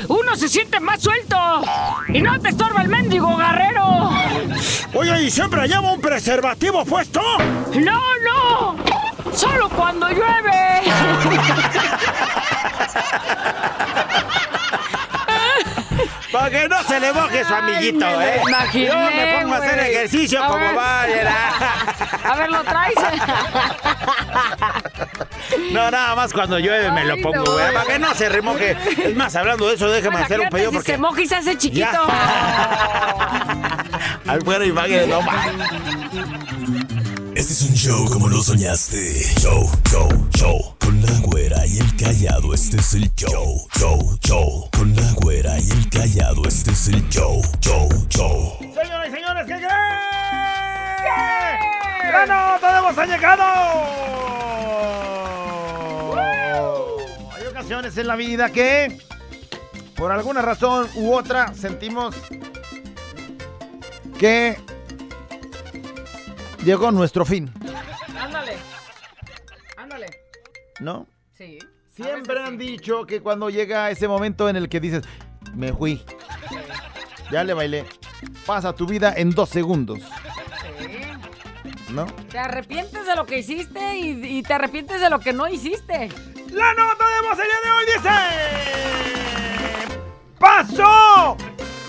[0.10, 1.38] uno se siente más suelto.
[2.10, 4.12] Y no te estorba el mendigo guerrero.
[4.94, 7.22] Oye, ¿y siempre lleva un preservativo puesto?
[7.76, 8.76] No, no.
[9.34, 10.82] Solo cuando llueve.
[16.34, 18.42] Para que no se le moje su Ay, amiguito, me ¿eh?
[18.48, 20.78] imaginé, Yo me pongo a hacer ejercicio A como ver.
[20.78, 21.36] va, mira.
[22.32, 22.96] A ver, ¿lo traes?
[25.72, 27.64] No, nada más cuando llueve me lo pongo, no, güey.
[27.64, 27.74] güey.
[27.74, 28.78] Para que no se remoje.
[29.04, 30.92] Es más, hablando de eso, déjame hacer un pedido si porque.
[30.94, 32.08] se moja y se hace chiquito.
[34.28, 35.48] Al fuera imagen, no más.
[37.36, 38.98] Este es un show como lo soñaste.
[39.40, 40.76] Show, show, show.
[40.80, 43.30] Con la güera y el callado, este es el show.
[43.32, 43.93] Show, show.
[53.04, 53.44] Ha llegado!
[57.34, 58.98] Hay ocasiones en la vida que,
[59.96, 62.16] por alguna razón u otra, sentimos
[64.18, 64.58] que
[66.64, 67.54] llegó nuestro fin,
[68.18, 68.54] Ándale.
[69.76, 70.08] Ándale.
[70.80, 71.08] ¿no?
[71.38, 71.60] Sí.
[71.94, 75.04] Siempre han dicho que cuando llega ese momento en el que dices,
[75.54, 76.02] me fui,
[77.32, 77.86] ya le bailé,
[78.46, 80.00] pasa tu vida en dos segundos,
[81.94, 82.06] ¿no?
[82.30, 86.10] Te arrepientes de lo que hiciste y, y te arrepientes de lo que no hiciste.
[86.52, 88.10] La nota de voz el día de hoy dice:
[90.40, 91.38] ¡Pasó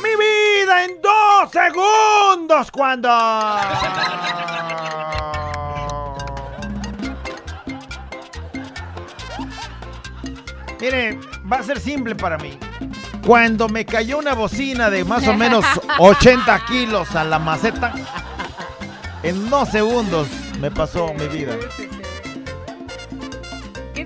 [0.03, 3.09] mi vida en dos segundos cuando.
[10.81, 11.19] Mire,
[11.51, 12.59] va a ser simple para mí.
[13.27, 15.65] Cuando me cayó una bocina de más o menos
[15.99, 17.95] 80 kilos a la maceta,
[19.25, 20.29] en dos segundos
[20.61, 21.57] me pasó mi vida.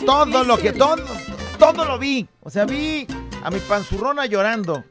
[0.07, 1.05] Todo lo que, todo,
[1.59, 2.27] todo lo vi.
[2.43, 3.07] O sea, vi
[3.43, 4.85] a mi panzurrona llorando.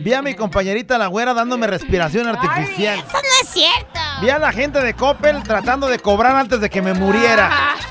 [0.00, 2.98] Vi a mi compañerita la güera dándome respiración artificial.
[2.98, 4.00] Eso no es cierto.
[4.22, 7.50] Vi a la gente de Coppel tratando de cobrar antes de que me muriera.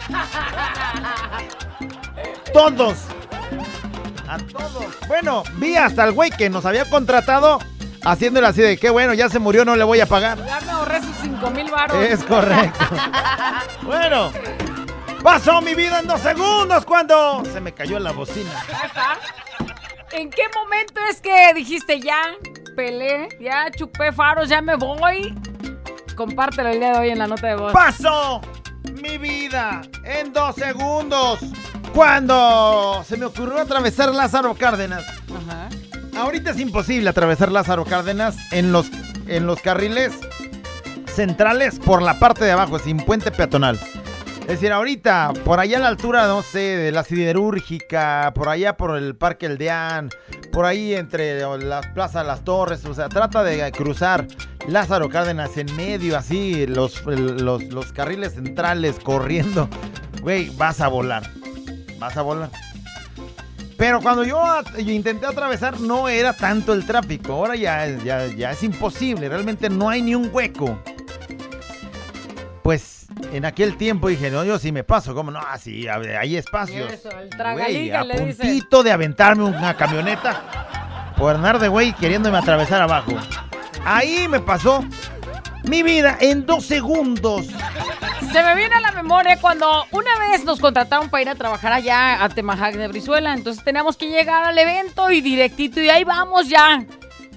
[2.53, 2.97] Todos.
[4.27, 4.85] A todos.
[5.07, 7.59] Bueno, vi hasta el güey que nos había contratado
[8.03, 10.38] haciéndole así de que bueno, ya se murió, no le voy a pagar.
[10.45, 12.03] Ya me ahorré sus 5 mil baros.
[12.03, 12.86] Es correcto.
[13.83, 14.31] bueno,
[15.23, 18.51] pasó mi vida en dos segundos cuando se me cayó la bocina.
[20.12, 22.21] ¿En qué momento es que dijiste ya,
[22.75, 25.36] pelé, ya chupé faros, ya me voy?
[26.15, 27.73] Compártelo el día de hoy en la nota de voz.
[27.73, 28.41] Pasó
[29.01, 31.39] mi vida en dos segundos
[31.93, 35.05] cuando se me ocurrió atravesar Lázaro Cárdenas.
[35.29, 35.69] Ajá.
[36.17, 38.89] Ahorita es imposible atravesar Lázaro Cárdenas en los,
[39.27, 40.13] en los carriles
[41.13, 43.80] centrales por la parte de abajo, sin puente peatonal.
[44.41, 48.77] Es decir, ahorita, por allá a la altura, no sé, de la siderúrgica, por allá
[48.77, 50.10] por el Parque El Deán,
[50.51, 54.25] por ahí entre la Plaza Las Torres, o sea, trata de cruzar
[54.67, 59.69] Lázaro Cárdenas en medio, así, los, los, los carriles centrales corriendo.
[60.21, 61.30] Güey, vas a volar,
[61.99, 62.49] vas a volar.
[63.77, 64.41] Pero cuando yo
[64.77, 69.69] intenté atravesar no era tanto el tráfico, ahora ya, es- ya, ya es imposible, realmente
[69.69, 70.79] no hay ni un hueco.
[72.63, 75.39] Pues en aquel tiempo dije, no, yo sí me paso, ¿cómo no?
[75.39, 76.91] Así, hay espacios.
[76.91, 78.43] Eso, el Güey, a le dice.
[78.43, 83.13] puntito de aventarme una camioneta por andar de güey queriéndome atravesar abajo.
[83.85, 84.83] Ahí me pasó
[85.63, 87.47] mi vida en dos segundos.
[88.31, 91.73] Se me viene a la memoria cuando una vez nos contrataron para ir a trabajar
[91.73, 93.33] allá a Temajac de Brizuela.
[93.33, 95.81] Entonces teníamos que llegar al evento y directito.
[95.81, 96.85] Y ahí vamos ya.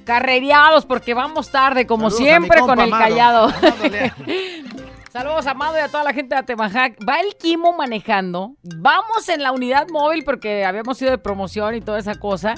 [0.04, 3.02] Carrereados porque vamos tarde, como Saludos siempre, compa con el Amado.
[3.02, 3.44] callado.
[3.44, 4.14] Amado.
[5.12, 6.96] Saludos, Amado, y a toda la gente de Atemajac.
[7.08, 8.54] Va el Kimo manejando.
[8.62, 12.54] Vamos en la unidad móvil porque habíamos ido de promoción y toda esa cosa.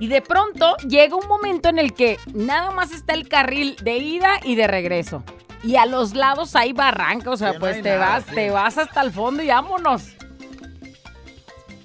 [0.00, 3.96] Y de pronto llega un momento en el que nada más está el carril de
[3.98, 5.22] ida y de regreso.
[5.64, 8.34] Y a los lados hay barranca, o sea, Sí, pues te nada, vas, sí.
[8.34, 10.02] te vas hasta el fondo y vámonos.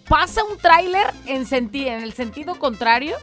[0.07, 3.15] Pasa un tráiler en, senti- en el sentido contrario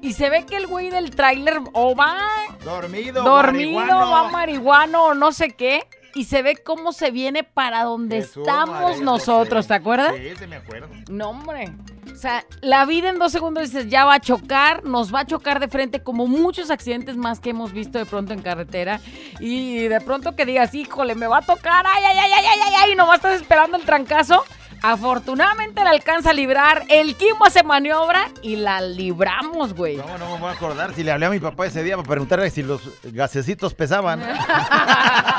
[0.00, 2.16] y se ve que el güey del tráiler o va
[2.64, 4.10] Dormido, dormido, marihuano.
[4.10, 5.84] va marihuano o no sé qué.
[6.14, 9.66] Y se ve cómo se viene para donde Jesús, estamos María nosotros.
[9.66, 10.14] ¿te acuerdas?
[10.16, 10.88] Sí, se me acuerdo.
[11.08, 11.72] No, hombre.
[12.12, 15.26] O sea, la vida en dos segundos dices, ya va a chocar, nos va a
[15.26, 19.00] chocar de frente como muchos accidentes más que hemos visto de pronto en carretera.
[19.40, 22.60] Y de pronto que digas, híjole, me va a tocar, ay, ay, ay, ay, ay,
[22.66, 24.44] ay, ay, y nomás estás esperando el trancazo.
[24.84, 29.96] Afortunadamente la alcanza a librar, el Kimo hace maniobra y la libramos, güey.
[29.96, 32.08] ¿Cómo no me voy a acordar si le hablé a mi papá ese día para
[32.08, 34.20] preguntarle si los gasecitos pesaban?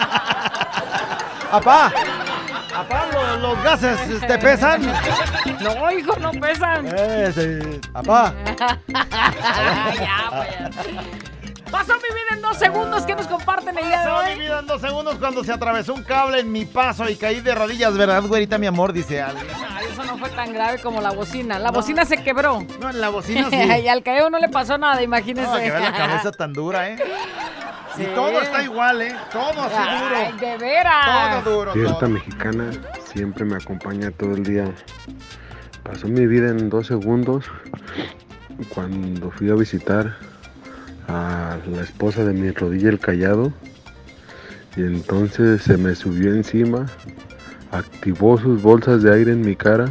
[1.53, 1.93] Papá,
[2.73, 4.81] papá, ¿los, los gases te pesan?
[5.61, 6.87] No, hijo, no pesan.
[7.91, 8.33] Papá,
[8.87, 11.32] ya, pues.
[11.73, 13.03] Pasó mi vida en dos segundos.
[13.03, 14.39] ¿Qué nos comparten el día de pasó mi hoy?
[14.39, 17.55] vida en dos segundos cuando se atravesó un cable en mi paso y caí de
[17.55, 18.93] rodillas, ¿verdad, güerita, mi amor?
[18.93, 19.47] Dice alguien.
[19.91, 21.57] Eso no fue tan grave como la bocina.
[21.57, 22.63] La bocina se quebró.
[22.79, 23.55] No, en la bocina sí.
[23.83, 25.47] y al caído no le pasó nada, imagínese.
[25.47, 26.97] No, que ver la cabeza tan dura, ¿eh?
[27.95, 28.01] Sí.
[28.01, 29.15] Y todo está igual, ¿eh?
[29.31, 30.37] Todo así Ay, duro.
[30.39, 31.43] de veras.
[31.43, 31.73] Todo duro.
[31.73, 32.09] Fiesta todo.
[32.09, 32.71] mexicana
[33.13, 34.71] siempre me acompaña todo el día.
[35.83, 37.45] Pasó mi vida en dos segundos
[38.69, 40.15] cuando fui a visitar
[41.07, 43.53] a la esposa de mi rodilla el callado
[44.75, 46.87] y entonces se me subió encima,
[47.71, 49.85] activó sus bolsas de aire en mi cara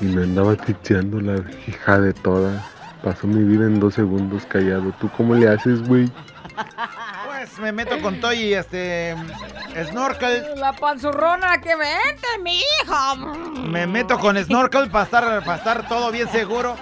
[0.00, 2.64] y me andaba asfixiando la hija de toda.
[3.02, 4.92] Pasó mi vida en dos segundos callado.
[5.00, 6.08] ¿Tú cómo le haces, güey?
[7.26, 9.16] Pues me meto con todo y este.
[9.90, 10.44] Snorkel.
[10.56, 13.16] La panzurrona que vente, mi hija.
[13.68, 16.76] Me meto con snorkel para estar, para estar todo bien seguro.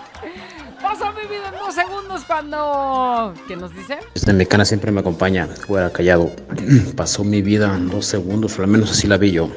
[0.83, 3.35] Pasó mi vida en dos segundos cuando.
[3.47, 3.99] ¿Qué nos dice?
[4.15, 6.31] Esta mexicana siempre me acompaña, fuera callado.
[6.97, 9.49] Pasó mi vida en dos segundos, o al menos así la vi yo.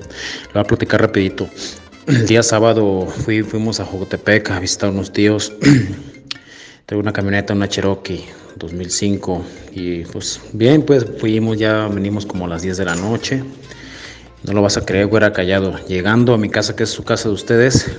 [0.48, 1.48] La voy a platicar rapidito.
[2.08, 5.54] El día sábado fui, fuimos a Jocotepec a visitar unos tíos.
[6.86, 8.26] Tengo una camioneta, una Cherokee
[8.58, 9.46] 2005.
[9.72, 13.44] Y pues bien, pues fuimos, ya venimos como a las 10 de la noche.
[14.44, 15.78] No lo vas a creer, güera callado.
[15.88, 17.90] Llegando a mi casa, que es su casa de ustedes,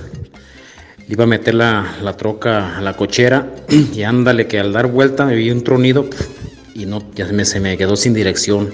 [1.07, 3.53] iba a meter la, la troca a la cochera
[3.93, 6.09] y ándale que al dar vuelta me vi un tronido
[6.73, 8.71] y no, ya me, se me quedó sin dirección.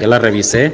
[0.00, 0.72] Ya la revisé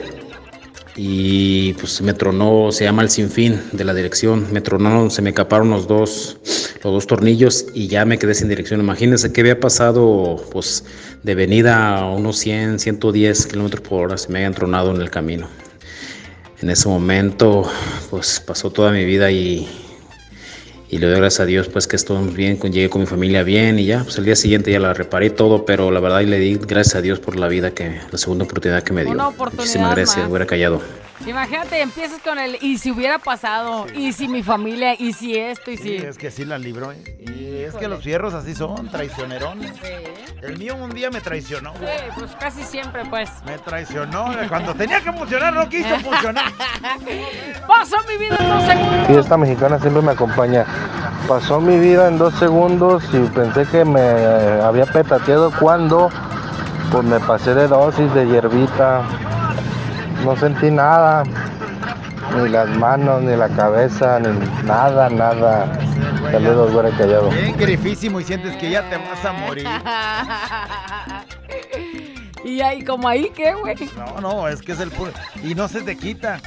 [0.94, 5.32] y pues me tronó, se llama el sinfín de la dirección, me tronaron, se me
[5.32, 6.36] caparon los dos,
[6.84, 8.80] los dos tornillos y ya me quedé sin dirección.
[8.80, 10.84] Imagínense que había pasado pues
[11.22, 15.10] de venida a unos 100, 110 kilómetros por hora, se me habían tronado en el
[15.10, 15.48] camino.
[16.60, 17.68] En ese momento
[18.10, 19.66] pues pasó toda mi vida y,
[20.90, 23.42] y le doy gracias a Dios pues que estamos bien, con- llegué con mi familia
[23.42, 26.26] bien y ya, pues el día siguiente ya la reparé todo, pero la verdad y
[26.26, 29.14] le di gracias a Dios por la vida que, la segunda oportunidad que me dio.
[29.56, 30.28] Muchísimas gracias, más.
[30.30, 30.80] hubiera callado.
[31.26, 35.70] Imagínate, empiezas con el y si hubiera pasado, y si mi familia, y si esto,
[35.70, 35.82] y si.
[35.82, 37.16] Sí, es que sí la libró, ¿eh?
[37.18, 39.72] Y es que los fierros así son, traicionerones.
[40.42, 41.86] El mío un día me traicionó, Sí,
[42.18, 43.30] pues casi siempre, pues.
[43.46, 44.26] Me traicionó.
[44.48, 46.52] Cuando tenía que funcionar, no quiso funcionar.
[47.66, 49.06] Pasó mi vida en dos segundos.
[49.06, 50.66] Fiesta mexicana siempre me acompaña.
[51.26, 54.00] Pasó mi vida en dos segundos y pensé que me
[54.62, 56.10] había petateado cuando
[56.90, 59.02] pues me pasé de dosis de hierbita.
[60.24, 61.22] No sentí nada,
[62.34, 64.28] ni las manos, ni la cabeza, ni
[64.66, 65.78] nada, nada.
[66.32, 67.28] Saludos, güera callado.
[67.28, 69.68] Bien grifísimo y sientes que ya te vas a morir.
[72.44, 73.76] y ahí, como ahí, ¿qué, güey?
[73.98, 75.12] No, no, es que es el puro.
[75.42, 76.40] Y no se te quita.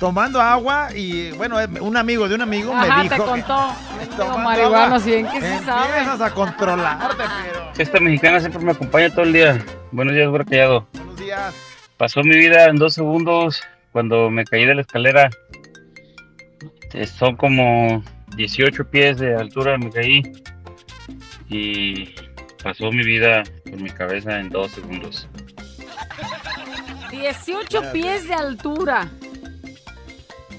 [0.00, 3.16] Tomando agua y, bueno, eh, un amigo de un amigo Ajá, me dijo.
[3.16, 3.66] te que contó.
[4.16, 5.88] tomando marihuana, agua sí, ¿en qué se sabe?
[5.88, 7.60] Empiezas a controlarte, pero.
[7.76, 9.58] Esta mexicana siempre me acompaña todo el día.
[9.92, 10.86] Buenos días, güera callado.
[10.94, 11.54] Buenos días.
[12.00, 15.28] Pasó mi vida en dos segundos cuando me caí de la escalera.
[16.94, 18.02] Eh, Son como
[18.36, 20.22] 18 pies de altura, me caí.
[21.50, 22.14] Y
[22.64, 25.28] pasó mi vida por mi cabeza en dos segundos.
[27.10, 29.10] 18 pies de altura.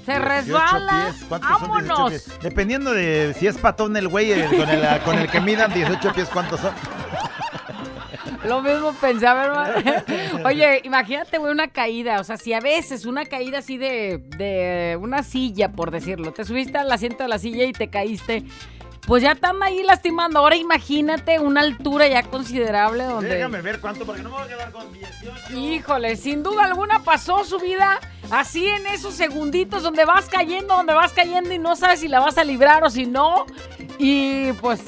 [0.06, 1.08] Se 18 resbala.
[1.12, 1.25] pies.
[1.27, 2.10] ¿Cuántos son 18 ¡Vámonos!
[2.12, 2.39] pies?
[2.43, 6.13] Dependiendo de si es patón el güey el- con, el, con el que midan 18
[6.13, 6.73] pies, ¿cuántos son?
[8.43, 10.43] Lo mismo pensaba, hermano.
[10.45, 12.19] Oye, imagínate, güey, una caída.
[12.19, 16.43] O sea, si a veces una caída así de, de una silla, por decirlo, te
[16.43, 18.43] subiste al asiento de la silla y te caíste.
[19.08, 20.39] Pues ya están ahí lastimando.
[20.39, 23.36] Ahora imagínate una altura ya considerable donde.
[23.36, 25.58] Déjame ver cuánto, porque no me voy a quedar con 18.
[25.58, 27.99] Híjole, sin duda alguna pasó su vida
[28.30, 32.19] así en esos segunditos donde vas cayendo, donde vas cayendo y no sabes si la
[32.19, 33.45] vas a librar o si no.
[33.97, 34.82] Y pues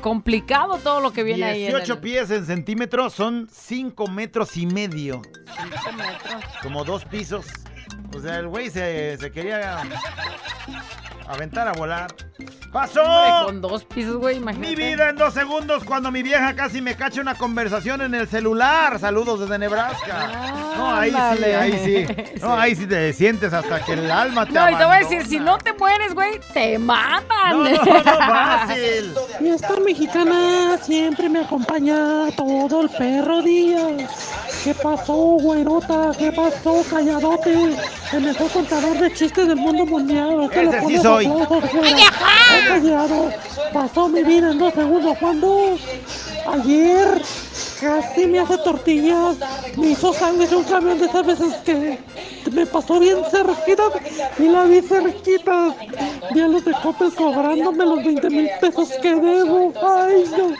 [0.00, 1.64] complicado todo lo que viene ahí.
[1.66, 5.22] en 18 el- pies en centímetros son 5 metros y medio.
[5.46, 6.44] Cinco metros.
[6.62, 7.46] Como dos pisos.
[8.16, 9.82] O sea, el güey se, se quería
[11.26, 12.14] aventar a volar.
[12.72, 13.02] ¡Pasó!
[13.02, 14.68] Hombre, con dos pisos, güey, imagínate.
[14.68, 18.28] Mi vida en dos segundos cuando mi vieja casi me cacha una conversación en el
[18.28, 18.98] celular.
[18.98, 20.52] Saludos desde Nebraska.
[20.76, 22.40] No, ahí sí, ahí sí.
[22.40, 24.98] No, ahí sí te sientes hasta que el alma te No, y te voy a
[24.98, 27.24] decir, si no te mueres, güey, te matan.
[27.50, 29.14] No, no, no, fácil.
[29.40, 33.80] Y esta mexicana siempre me acompaña todo el perro día.
[34.62, 36.10] ¿Qué pasó, güerota?
[36.18, 37.76] ¿Qué pasó, calladote?
[38.12, 40.48] El mejor contador de chistes del mundo mundial.
[40.52, 41.26] ¿Qué le Ese sí pones soy.
[41.26, 41.70] aplausos,
[42.66, 43.32] callado.
[43.72, 45.16] Pasó mi vida en dos segundos.
[45.18, 45.78] ¿Cuándo?
[46.46, 47.22] Ayer
[47.80, 49.36] casi me hace tortillas.
[49.76, 51.98] Me hizo sangre un camión de esas veces que
[52.52, 53.84] me pasó bien cerquita
[54.38, 55.74] y la vi cerquita.
[56.32, 59.72] Vi a los de Coppel cobrándome los 20 mil pesos que debo.
[59.86, 60.54] Ay, no.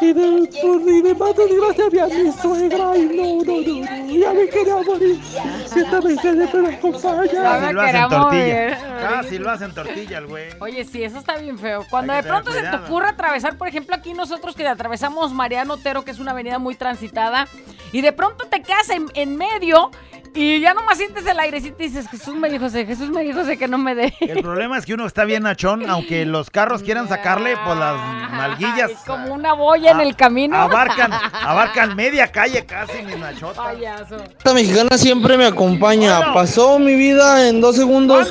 [0.00, 0.50] Y de,
[0.86, 2.90] y de más desgracia vi a mi suegra.
[2.92, 4.14] Ay, no, no, no, no.
[4.14, 5.20] Ya me quería morir.
[5.66, 7.42] Si esta me siempre me acompaña.
[7.42, 8.98] Casi lo hacen tortilla.
[9.00, 10.44] Casi lo hacen tortilla el güey.
[10.60, 11.84] Oye, sí, eso está bien feo.
[11.90, 16.04] Cuando de pronto se te ocurre atravesar, por ejemplo, aquí nosotros que atravesamos Mariano Otero,
[16.04, 17.48] que es una avenida muy transitada,
[17.92, 19.90] y de pronto te quedas en, en medio
[20.36, 23.68] y ya nomás sientes el airecito y dices, Jesús me dijo, Jesús me dijo que
[23.68, 24.12] no me dé.
[24.20, 27.96] El problema es que uno está bien nachón, aunque los carros quieran sacarle, pues las
[28.32, 30.54] nalguillas Como una boya en el camino.
[30.56, 33.64] abarcan, abarcan media calle casi, mi nachota.
[33.64, 34.16] Payaso.
[34.16, 36.34] Esta mexicana siempre me acompaña.
[36.34, 38.30] Pasó mi vida en dos segundos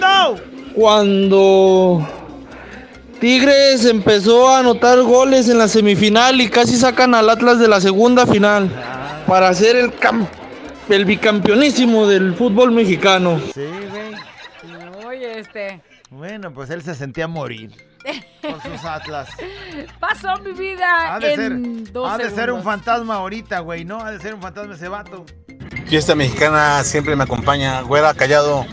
[0.75, 2.07] cuando
[3.25, 7.81] Tigres empezó a anotar goles en la semifinal y casi sacan al Atlas de la
[7.81, 8.69] segunda final
[9.25, 10.27] para ser el, cam-
[10.89, 13.41] el bicampeonísimo del fútbol mexicano.
[13.51, 15.07] Sí, güey.
[15.07, 15.81] Oye, este.
[16.11, 17.71] Bueno, pues él se sentía morir
[18.43, 19.27] con sus atlas.
[19.99, 23.85] Pasó mi vida Ha de, ser, en dos ha de ser un fantasma ahorita, güey,
[23.85, 24.01] ¿no?
[24.01, 25.25] Ha de ser un fantasma ese vato.
[25.87, 27.81] Fiesta mexicana siempre me acompaña.
[27.81, 28.67] Güera callado.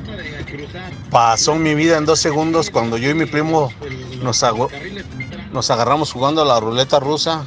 [1.10, 3.72] Pasó mi vida en dos segundos cuando yo y mi primo
[4.22, 4.44] nos,
[5.52, 7.44] nos agarramos jugando a la ruleta rusa.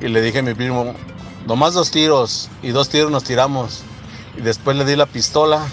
[0.00, 0.94] Y le dije a mi primo,
[1.46, 2.50] nomás dos tiros.
[2.62, 3.82] Y dos tiros nos tiramos.
[4.36, 5.66] Y después le di la pistola.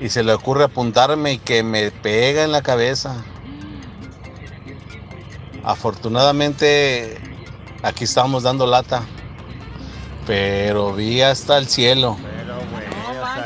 [0.00, 3.16] Y se le ocurre apuntarme y que me pega en la cabeza.
[5.62, 7.18] Afortunadamente
[7.82, 9.02] aquí estábamos dando lata.
[10.26, 12.16] Pero vi hasta el cielo.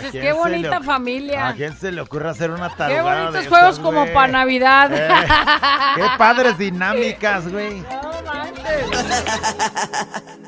[0.09, 1.49] Manches, qué bonita familia.
[1.49, 4.15] ¿A quién se le ocurre hacer una Qué tarugada bonitos de juegos esas, como güey?
[4.15, 4.91] para Navidad.
[4.93, 5.09] Eh,
[5.97, 7.83] qué padres dinámicas, güey.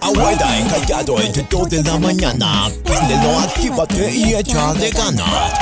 [0.00, 2.68] Abuela encallado entre 2 de la mañana.
[2.84, 5.52] Préndelo, actívate y échale ganas.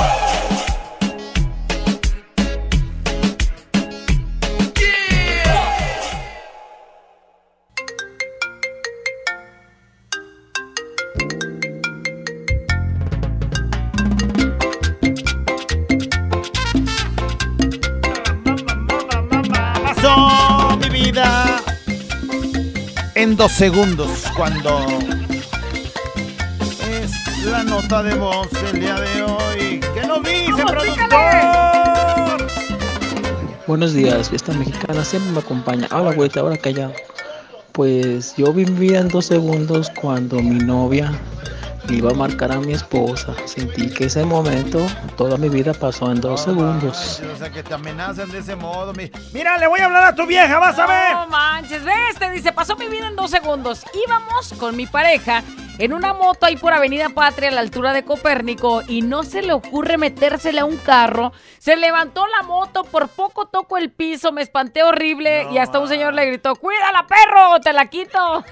[23.29, 24.87] En dos segundos cuando
[26.89, 29.79] es la nota de voz el día de hoy.
[29.93, 32.47] ¿Qué nos dice, productor?
[33.67, 35.87] Buenos días, fiesta mexicana siempre me acompaña.
[35.91, 36.93] Habla, güey, ahora callado.
[37.71, 41.11] Pues yo viví en dos segundos cuando mi novia
[41.95, 43.33] iba a marcar a mi esposa.
[43.45, 44.85] Sentí que ese momento,
[45.17, 47.21] toda mi vida pasó en dos segundos.
[47.33, 48.93] O sea, que te amenazan de ese modo.
[48.93, 51.13] mi- Mira, le voy a hablar a tu vieja, vas a ver.
[51.13, 53.83] No manches, ves, te dice, pasó mi vida en dos segundos.
[54.07, 55.43] Íbamos con mi pareja
[55.79, 59.41] en una moto ahí por Avenida Patria a la altura de Copérnico y no se
[59.41, 61.31] le ocurre metérsele a un carro.
[61.57, 65.87] Se levantó la moto, por poco toco el piso, me espanté horrible y hasta un
[65.87, 68.43] señor le gritó, cuídala perro, te la quito.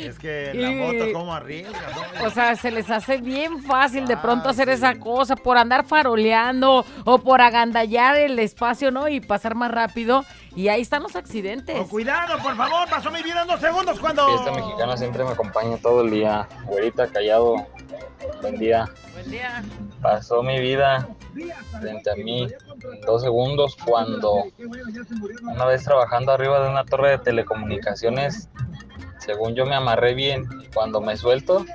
[0.00, 1.78] Es que la Y- moto, ¿cómo arriesga?
[2.18, 2.26] no?
[2.26, 6.84] O sea, se les hace bien fácil de pronto hacer esa cosa por andar faroleando
[7.04, 9.08] o por agandallar el espacio, ¿no?
[9.08, 10.24] Y pasar más rápido.
[10.56, 11.76] Y ahí están los accidentes.
[11.76, 14.26] Con cuidado, por favor, pasó mi vida en dos segundos cuando...
[14.26, 16.37] Fiesta mexicana siempre me acompaña todo el día.
[16.66, 17.66] Güerita, callado.
[18.42, 18.86] Buen día.
[19.14, 19.62] Buen día.
[20.02, 21.08] Pasó mi vida
[21.80, 24.44] frente a mí en dos segundos cuando
[25.42, 28.48] una vez trabajando arriba de una torre de telecomunicaciones
[29.28, 30.48] según yo me amarré bien.
[30.62, 31.66] Y cuando me suelto,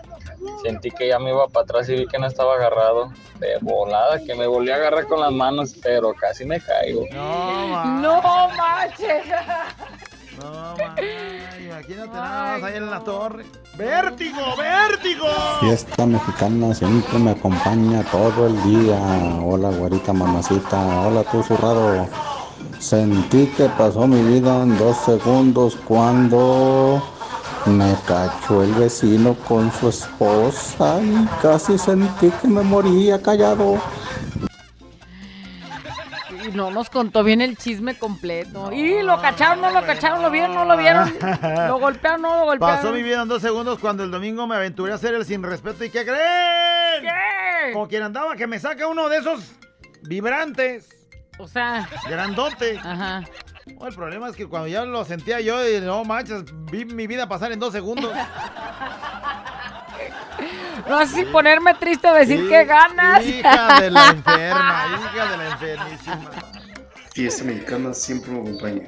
[0.64, 3.12] sentí que ya me iba para atrás y vi que no estaba agarrado.
[3.40, 7.06] De volada, que me volví a agarrar con las manos, pero casi me caigo.
[7.12, 8.22] No
[8.58, 9.26] manches.
[10.38, 10.96] No, man,
[11.64, 13.46] imagínate nada más ahí en la torre.
[13.78, 15.28] ¡Vértigo, vértigo!
[15.60, 18.98] Fiesta mexicana siempre me acompaña todo el día.
[19.44, 21.08] Hola, güerita mamacita.
[21.08, 22.08] Hola, tú zurrado.
[22.80, 27.02] Sentí que pasó mi vida en dos segundos cuando
[27.66, 33.78] me cachó el vecino con su esposa y casi sentí que me moría callado.
[36.54, 38.72] No nos contó bien el chisme completo.
[38.72, 41.14] Y lo cacharon, no lo cacharon, lo vieron, no lo vieron.
[41.68, 42.76] Lo golpearon, no lo golpearon.
[42.78, 45.42] Pasó mi vida en dos segundos cuando el domingo me aventuré a hacer el sin
[45.44, 45.84] respeto.
[45.84, 47.02] ¿Y qué creen?
[47.02, 47.74] ¿Qué?
[47.74, 49.54] Como quien andaba que me saca uno de esos
[50.04, 50.90] vibrantes.
[51.40, 51.88] O sea.
[52.08, 52.78] Grandote.
[52.78, 53.24] Ajá.
[53.66, 57.52] El problema es que cuando ya lo sentía yo, no manches, vi mi vida pasar
[57.52, 58.12] en dos segundos.
[60.88, 63.26] No así ponerme triste a decir que ganas.
[63.26, 66.32] Hija de la enferma, hija de la enfermísima.
[67.14, 68.88] Fiesta mexicana siempre me acompaña.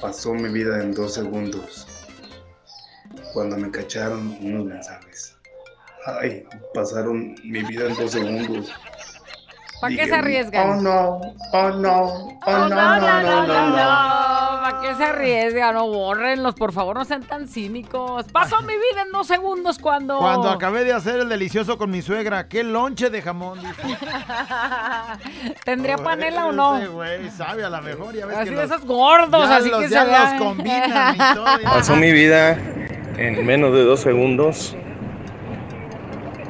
[0.00, 1.86] Pasó mi vida en dos segundos.
[3.32, 5.36] Cuando me cacharon unos mensajes.
[6.20, 8.72] Ay, pasaron mi vida en dos segundos.
[9.80, 10.68] ¿Para qué se arriesgan?
[10.70, 11.20] Oh no,
[11.52, 14.45] oh no, oh, no, no, no, no, no.
[14.70, 15.74] ¿Para qué se arriesgan?
[15.74, 18.24] No, bórrenlos, por favor, no sean tan cínicos.
[18.32, 20.18] Pasó mi vida en dos segundos cuando...
[20.18, 23.96] Cuando acabé de hacer el delicioso con mi suegra, qué lonche de jamón, dice.
[25.64, 26.80] ¿Tendría panela o no?
[26.92, 29.70] Güey sabe a la mejor, ya ves Así que de los- esos gordos, ya así
[29.70, 31.60] los, que ya se los combinan y todo.
[31.62, 31.70] ya.
[31.70, 32.58] Pasó mi vida
[33.18, 34.76] en menos de dos segundos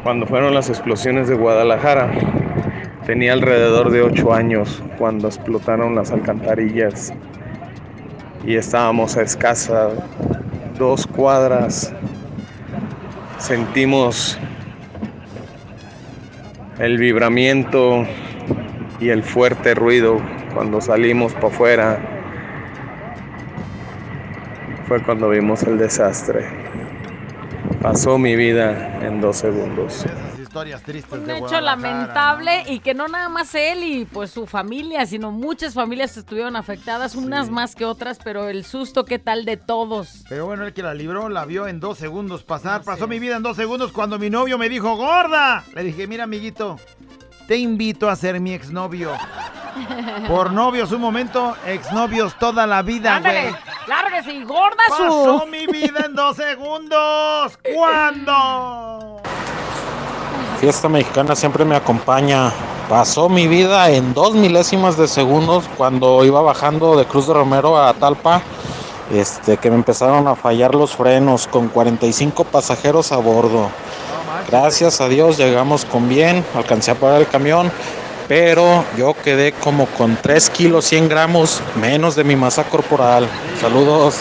[0.03, 2.11] cuando fueron las explosiones de Guadalajara.
[3.05, 7.13] Tenía alrededor de ocho años cuando explotaron las alcantarillas
[8.47, 9.91] y estábamos a escasa
[10.79, 11.93] dos cuadras.
[13.39, 14.39] Sentimos
[16.79, 18.07] el vibramiento
[19.01, 20.21] y el fuerte ruido
[20.55, 21.99] cuando salimos para afuera.
[24.87, 26.47] Fue cuando vimos el desastre.
[27.83, 30.07] Pasó mi vida en dos segundos.
[30.57, 34.47] Historias tristes Un de hecho lamentable y que no nada más él y pues su
[34.47, 39.45] familia, sino muchas familias estuvieron afectadas, unas más que otras, pero el susto, ¿qué tal
[39.45, 40.25] de todos?
[40.31, 42.85] Pero bueno, el que la libró la vio en dos segundos pasar.
[42.85, 45.63] Pasó mi vida en dos segundos cuando mi novio me dijo, gorda.
[45.75, 46.81] Le dije, mira, amiguito,
[47.47, 49.13] te invito a ser mi exnovio.
[50.27, 53.55] Por novios un momento, exnovios toda la vida, güey.
[53.87, 55.47] lárguese y gorda Pasó su...
[55.49, 57.59] mi vida en dos segundos.
[57.75, 59.21] ¿Cuándo?
[60.61, 62.51] Fiesta mexicana siempre me acompaña.
[62.89, 67.77] Pasó mi vida en dos milésimas de segundos cuando iba bajando de Cruz de Romero
[67.77, 68.41] a Talpa.
[69.13, 73.69] Este, que me empezaron a fallar los frenos con 45 pasajeros a bordo.
[74.51, 77.71] Gracias a Dios llegamos con bien, alcancé a parar el camión,
[78.27, 83.29] pero yo quedé como con 3 kilos 100 gramos menos de mi masa corporal.
[83.61, 84.17] Saludos.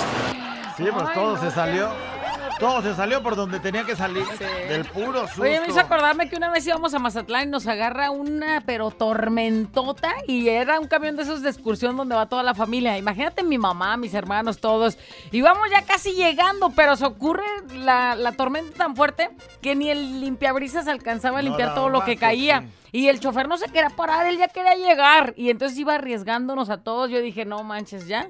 [0.78, 2.15] Sí, pues todo se salió.
[2.60, 4.26] Todo se salió por donde tenía que salir.
[4.70, 5.42] Del puro susto.
[5.42, 8.92] Oye, me hizo acordarme que una vez íbamos a Mazatlán y nos agarra una, pero
[8.92, 12.98] tormentota, y era un camión de esos de excursión donde va toda la familia.
[12.98, 14.98] Imagínate mi mamá, mis hermanos, todos.
[15.32, 17.44] Y vamos ya casi llegando, pero se ocurre
[17.74, 19.30] la, la tormenta tan fuerte
[19.62, 22.66] que ni el limpiabrisas alcanzaba a limpiar todo lo que caía.
[22.92, 25.34] Y el chofer no se quería parar, él ya quería llegar.
[25.36, 27.10] Y entonces iba arriesgándonos a todos.
[27.10, 28.30] Yo dije, no manches, ya.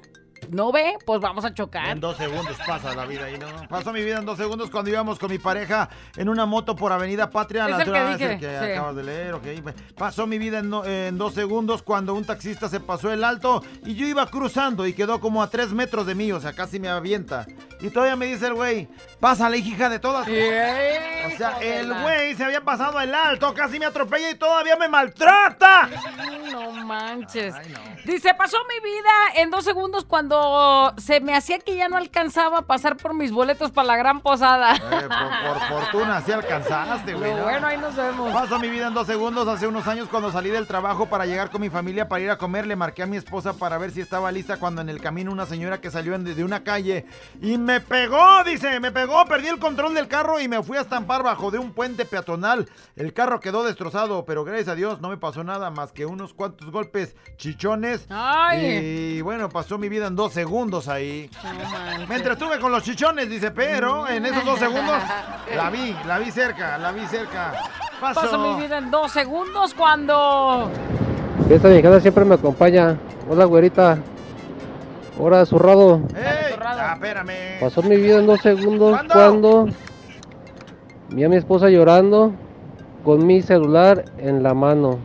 [0.50, 1.88] No ve, pues vamos a chocar.
[1.88, 3.46] En dos segundos pasa la vida ahí, ¿no?
[3.68, 6.92] Pasó mi vida en dos segundos cuando íbamos con mi pareja en una moto por
[6.92, 8.72] Avenida Patria Es el que el que sí.
[8.72, 9.44] acabas de leer, ok.
[9.96, 13.62] Pasó mi vida en, no- en dos segundos cuando un taxista se pasó el alto
[13.84, 16.78] y yo iba cruzando y quedó como a tres metros de mí, o sea, casi
[16.80, 17.46] me avienta.
[17.80, 18.88] Y todavía me dice el güey,
[19.20, 20.26] pásale, hija de todas.
[20.26, 24.88] O sea, el güey se había pasado el alto, casi me atropella y todavía me
[24.88, 25.88] maltrata.
[26.52, 27.54] No manches.
[28.04, 30.35] Dice, pasó mi vida en dos segundos cuando
[30.96, 34.20] se me hacía que ya no alcanzaba a pasar por mis boletos para la gran
[34.20, 34.74] posada.
[34.76, 37.34] Eh, por, por fortuna, sí alcanzaste, güey.
[37.34, 37.42] ¿no?
[37.44, 38.32] bueno, ahí nos vemos.
[38.32, 39.46] Pasó mi vida en dos segundos.
[39.46, 42.38] Hace unos años, cuando salí del trabajo para llegar con mi familia para ir a
[42.38, 44.58] comer, le marqué a mi esposa para ver si estaba lista.
[44.58, 47.04] Cuando en el camino una señora que salió de una calle
[47.42, 50.80] y me pegó, dice, me pegó, perdí el control del carro y me fui a
[50.80, 52.68] estampar bajo de un puente peatonal.
[52.94, 56.32] El carro quedó destrozado, pero gracias a Dios no me pasó nada más que unos
[56.32, 58.06] cuantos golpes chichones.
[58.08, 58.66] Ay.
[58.66, 61.30] Y bueno, pasó mi vida en dos segundos ahí.
[62.08, 64.96] Me entretuve con los chichones, dice, pero en esos dos segundos
[65.56, 67.52] la vi, la vi cerca, la vi cerca.
[68.00, 68.20] Pasó.
[68.20, 70.70] Pasó mi vida en dos segundos cuando...
[71.48, 72.98] Fiesta mexicana siempre me acompaña.
[73.28, 73.98] Hola, güerita.
[75.18, 76.00] Hola, zurrado.
[76.14, 76.56] ¡Ey!
[76.76, 77.60] Ya espérame.
[77.60, 79.14] Pasó mi vida en dos segundos ¿Cuándo?
[79.14, 79.66] cuando
[81.08, 82.32] vi a mi esposa llorando
[83.04, 84.98] con mi celular en la mano.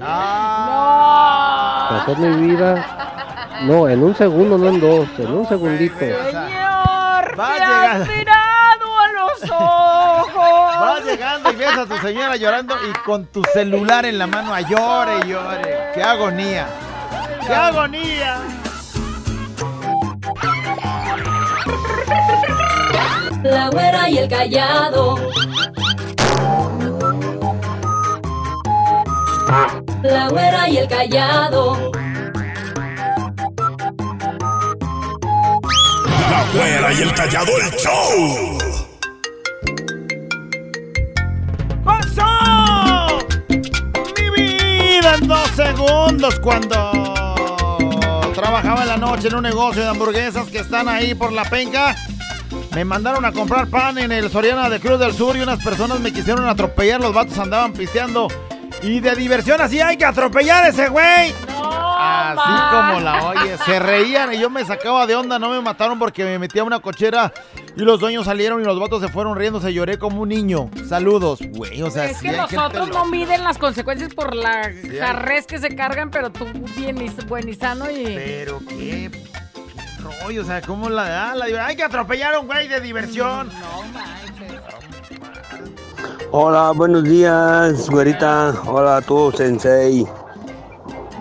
[1.89, 3.00] Pasó mi vida.
[3.64, 5.97] No, en un segundo, no en dos, en un segundito.
[5.99, 8.05] Señor, Va llegando.
[8.05, 10.80] mirado a los ojos.
[10.80, 14.53] Vas llegando y ves a tu señora llorando y con tu celular en la mano
[14.53, 15.91] a llore y llore.
[15.93, 16.68] ¡Qué agonía!
[17.45, 18.38] ¡Qué agonía!
[23.43, 25.16] La güera y el callado.
[30.03, 31.91] La güera y el callado.
[36.53, 38.57] Güera y el callado el show.
[41.83, 43.19] ¡Pasó!
[43.49, 47.35] Mi vida en dos segundos cuando
[48.33, 51.95] trabajaba en la noche en un negocio de hamburguesas que están ahí por la penca.
[52.73, 55.99] Me mandaron a comprar pan en el Soriana de Cruz del Sur y unas personas
[55.99, 57.01] me quisieron atropellar.
[57.01, 58.27] Los vatos andaban pisteando.
[58.81, 61.33] Y de diversión así hay que atropellar a ese güey.
[62.01, 65.99] Así como la oye, se reían y yo me sacaba de onda, no me mataron
[65.99, 67.31] porque me metí a una cochera
[67.75, 70.69] y los dueños salieron y los vatos se fueron riendo, se lloré como un niño.
[70.87, 72.99] Saludos, güey, o sea, Es sí que nosotros loca.
[72.99, 76.45] no miden las consecuencias por la jarrez que se cargan, pero tú
[76.75, 78.03] bien y buen y sano y...
[78.03, 79.11] Pero qué,
[80.23, 83.47] rollo, o sea, ¿cómo la, ah, la Hay que atropellar a un güey de diversión.
[83.47, 84.59] No manches.
[86.31, 88.55] Hola, buenos días, güerita.
[88.65, 90.07] Hola a tú, sensei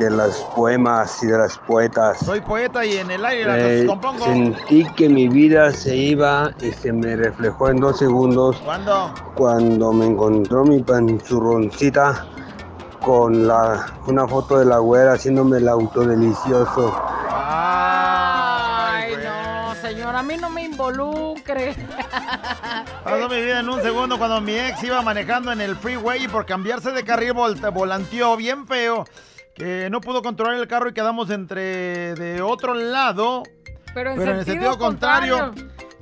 [0.01, 2.19] de las poemas y de las poetas.
[2.25, 4.25] Soy poeta y en el aire las Eh, compongo.
[4.25, 9.13] sentí que mi vida se iba y se me reflejó en dos segundos ¿Cuándo?
[9.37, 12.27] cuando me encontró mi panzurroncita
[13.05, 16.95] con la, una foto de la güera haciéndome el autodelicioso.
[17.33, 21.75] Ay, no, señor, a mí no me involucre.
[23.05, 26.29] Pasó mi vida en un segundo cuando mi ex iba manejando en el freeway y
[26.29, 29.05] por cambiarse de carril vol- volanteó bien feo.
[29.55, 33.43] Que no pudo controlar el carro y quedamos entre de otro lado.
[33.95, 35.53] Pero en Pero en el sentido sentido contrario.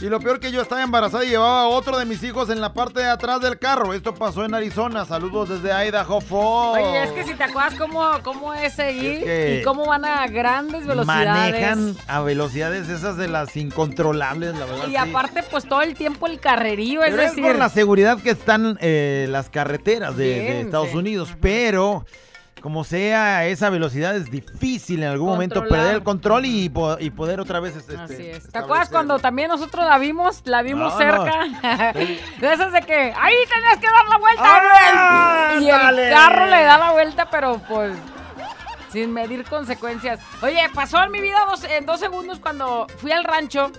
[0.01, 2.61] Y lo peor que yo estaba embarazada y llevaba a otro de mis hijos en
[2.61, 3.93] la parte de atrás del carro.
[3.93, 5.05] Esto pasó en Arizona.
[5.05, 6.87] Saludos desde Idaho Falls.
[6.87, 10.05] Oye, es que si te acuerdas cómo, cómo es seguir Es que y cómo van
[10.05, 11.53] a grandes velocidades.
[11.53, 14.87] Manejan a velocidades esas de las incontrolables, la verdad.
[14.87, 14.97] Y sí.
[14.97, 17.45] aparte, pues todo el tiempo el carrerío, es Pero es decir...
[17.45, 20.97] por la seguridad que están eh, las carreteras de, Estados sí.
[20.97, 22.07] Unidos, pero
[22.61, 27.11] como sea, esa velocidad es difícil en algún momento perder el control y, po- y
[27.11, 28.51] poder otra vez este, Así es.
[28.51, 30.43] ¿Te acuerdas cuando también nosotros la vimos?
[30.45, 31.93] La vimos No, cerca.
[31.95, 34.43] de esas de que ahí tenías que dar la vuelta.
[34.45, 37.97] ¡Ah, y el carro le da la vuelta, pero pues
[38.93, 40.19] sin medir consecuencias.
[40.43, 43.71] Oye, pasó en mi vida dos- en dos segundos cuando fui al rancho.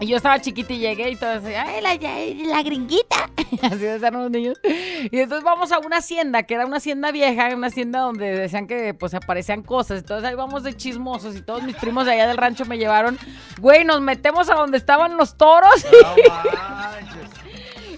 [0.00, 3.30] Y yo estaba chiquita y llegué y todo así, ¡ay, la, la gringuita!
[3.62, 4.58] así decían los niños.
[4.62, 8.66] Y entonces vamos a una hacienda, que era una hacienda vieja, una hacienda donde decían
[8.66, 10.00] que pues aparecían cosas.
[10.00, 13.18] Entonces ahí vamos de chismosos y todos mis primos de allá del rancho me llevaron.
[13.58, 15.86] Güey, nos metemos a donde estaban los toros.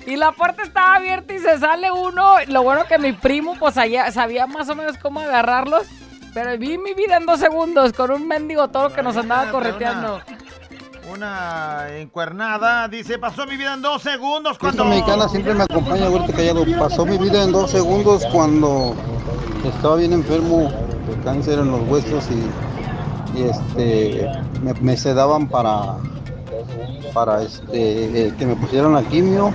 [0.07, 2.37] Y la puerta estaba abierta y se sale uno.
[2.47, 5.87] Lo bueno que mi primo, pues allá sabía más o menos cómo agarrarlos.
[6.33, 10.23] Pero vi mi vida en dos segundos con un mendigo toro que nos andaba correteando.
[11.11, 14.85] Una encuernada, dice, pasó mi vida en dos segundos Esta cuando...
[14.85, 16.65] mexicana siempre me acompaña, ahorita callado.
[16.79, 18.95] Pasó mi vida en dos segundos cuando
[19.65, 20.71] estaba bien enfermo
[21.09, 24.29] de cáncer en los huesos y, y, este
[24.63, 25.97] me, me sedaban para
[27.15, 29.53] para este eh, que me pusieran la quimio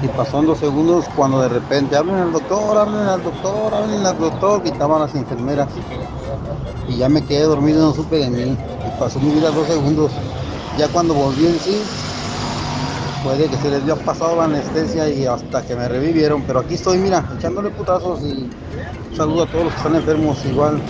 [0.00, 4.06] y pasó en dos segundos cuando de repente hablen al doctor, hablen al doctor, hablen
[4.06, 5.68] al doctor, gritaban las enfermeras
[6.88, 10.12] y ya me quedé dormido, no supe de mí y pasó mi vida dos segundos.
[10.78, 11.82] Ya cuando volví en sí,
[13.24, 16.74] puede que se les había pasado la anestesia y hasta que me revivieron, pero aquí
[16.74, 18.48] estoy, mira, echándole putazos y
[19.10, 20.80] un saludo a todos los que están enfermos igual.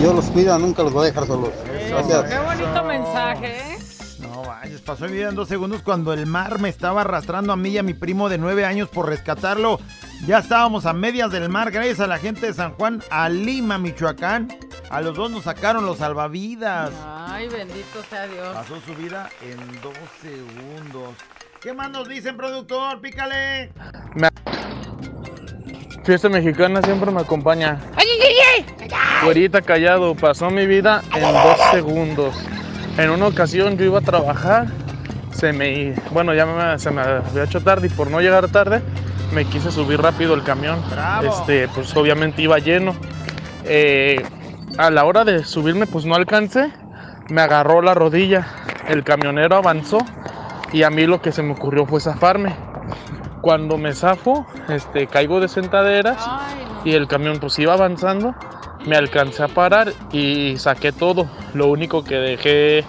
[0.00, 1.50] Dios los cuida, nunca los va a dejar solos.
[1.88, 2.24] Gracias.
[2.24, 3.78] Qué bonito mensaje, ¿eh?
[4.20, 7.56] No vayas, pasó mi vida en dos segundos cuando el mar me estaba arrastrando a
[7.56, 9.78] mí y a mi primo de nueve años por rescatarlo.
[10.26, 13.78] Ya estábamos a medias del mar, gracias a la gente de San Juan, a Lima,
[13.78, 14.48] Michoacán.
[14.92, 16.90] A los dos nos sacaron los salvavidas.
[17.26, 18.48] Ay, bendito sea Dios.
[18.54, 21.14] Pasó su vida en dos segundos.
[21.62, 23.00] ¿Qué más nos dicen, productor?
[23.00, 23.72] Pícale.
[24.14, 24.28] Me-
[26.04, 27.78] Fiesta mexicana siempre me acompaña.
[27.96, 28.34] ¡Ay, ay,
[28.82, 28.88] ay!
[29.24, 32.34] Güerita callado, pasó mi vida en dos segundos.
[32.98, 34.66] En una ocasión yo iba a trabajar,
[35.32, 38.82] se me, bueno, ya me- se me había hecho tarde y por no llegar tarde
[39.32, 40.82] me quise subir rápido el camión.
[40.90, 41.28] Bravo.
[41.28, 42.94] Este, pues obviamente iba lleno.
[43.64, 44.20] Eh,
[44.78, 46.72] a la hora de subirme, pues no alcancé,
[47.28, 48.46] me agarró la rodilla.
[48.88, 49.98] El camionero avanzó
[50.72, 52.54] y a mí lo que se me ocurrió fue zafarme.
[53.40, 56.24] Cuando me zafo, este, caigo de sentaderas
[56.84, 58.34] y el camión pues iba avanzando,
[58.86, 61.26] me alcancé a parar y saqué todo.
[61.54, 62.84] Lo único que dejé,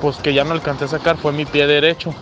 [0.00, 2.14] pues que ya no alcancé a sacar fue mi pie derecho.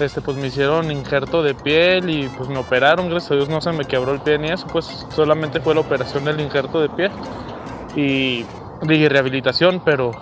[0.00, 3.62] Este, pues me hicieron injerto de piel y pues me operaron, gracias a Dios no
[3.62, 6.90] se me quebró el pie ni eso, pues solamente fue la operación del injerto de
[6.90, 7.10] piel
[7.96, 8.44] y
[8.82, 10.12] dije rehabilitación, pero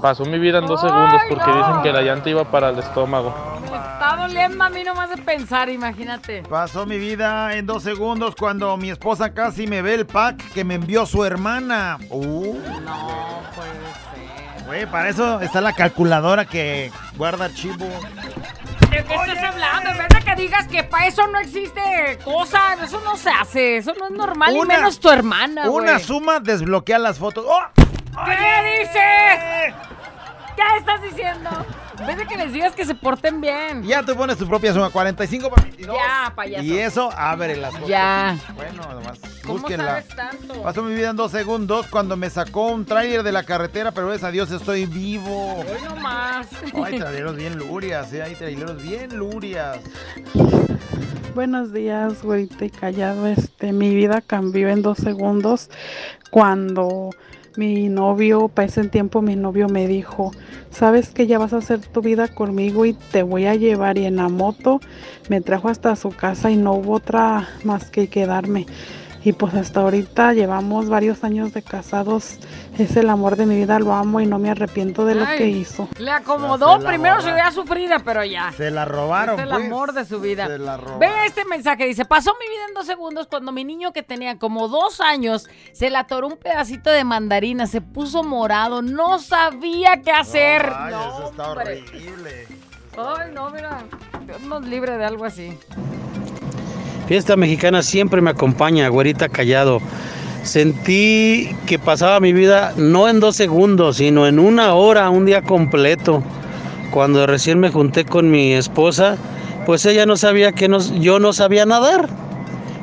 [0.00, 3.34] pasó mi vida en dos segundos porque dicen que la llanta iba para el estómago.
[3.60, 6.42] Me está doliendo a mí nomás de pensar, imagínate.
[6.42, 10.64] Pasó mi vida en dos segundos cuando mi esposa casi me ve el pack que
[10.64, 11.98] me envió su hermana.
[12.08, 12.54] Uh.
[12.84, 14.66] No puede ser.
[14.66, 17.86] Güey, para eso está la calculadora que guarda archivo.
[18.92, 19.90] ¿De qué estás hablando?
[19.90, 23.76] En vez de que digas que para eso no existe cosa, eso no se hace,
[23.78, 26.04] eso no es normal, y Una- menos tu hermana, Una güey.
[26.04, 27.44] suma desbloquea las fotos.
[27.48, 27.62] ¡Oh!
[28.24, 29.74] ¿Qué dices?
[30.56, 31.50] ¿Qué estás diciendo?
[32.02, 33.84] En vez de que les digas que se porten bien.
[33.84, 35.96] Ya tú pones tu propia suma, 45 para 22.
[35.96, 36.64] Ya, payaso.
[36.64, 37.88] Y eso abre las fotos.
[37.88, 38.36] Ya.
[38.56, 39.86] Bueno, además, ¿Cómo búsquenla.
[39.86, 40.62] sabes tanto?
[40.64, 44.08] Pasó mi vida en dos segundos cuando me sacó un tráiler de la carretera, pero
[44.08, 45.60] gracias a Dios estoy vivo.
[45.60, 46.48] Hoy no más.
[46.84, 48.22] Hay traileros bien lurias, ¿eh?
[48.24, 49.78] Hay traileros bien lurias.
[51.36, 53.28] Buenos días, güerita y callado.
[53.28, 55.70] Este, mi vida cambió en dos segundos
[56.30, 57.10] cuando
[57.56, 60.30] mi novio, para ese tiempo mi novio me dijo,
[60.70, 64.06] sabes que ya vas a hacer tu vida conmigo y te voy a llevar y
[64.06, 64.80] en la moto
[65.28, 68.66] me trajo hasta su casa y no hubo otra más que quedarme.
[69.24, 72.38] Y pues hasta ahorita llevamos varios años de casados.
[72.76, 75.38] Es el amor de mi vida, lo amo y no me arrepiento de lo Ay,
[75.38, 75.88] que hizo.
[75.98, 78.50] Le acomodó, Se primero se veía sufrida, pero ya.
[78.56, 79.64] Se la robaron, Es el pues.
[79.66, 80.48] amor de su vida.
[80.48, 80.98] Se la robaron.
[80.98, 84.38] Ve este mensaje, dice, pasó mi vida en dos segundos cuando mi niño que tenía
[84.38, 90.00] como dos años se le atoró un pedacito de mandarina, se puso morado, no sabía
[90.02, 90.68] qué hacer.
[90.74, 91.84] Ay, No, eso está hombre.
[91.86, 92.46] horrible.
[92.98, 93.78] Ay, no, mira,
[94.26, 95.56] Dios nos libre de algo así.
[97.12, 99.82] Fiesta mexicana siempre me acompaña, güerita callado.
[100.44, 105.42] Sentí que pasaba mi vida no en dos segundos, sino en una hora, un día
[105.42, 106.22] completo.
[106.90, 109.18] Cuando recién me junté con mi esposa,
[109.66, 112.08] pues ella no sabía que nos- yo no sabía nadar.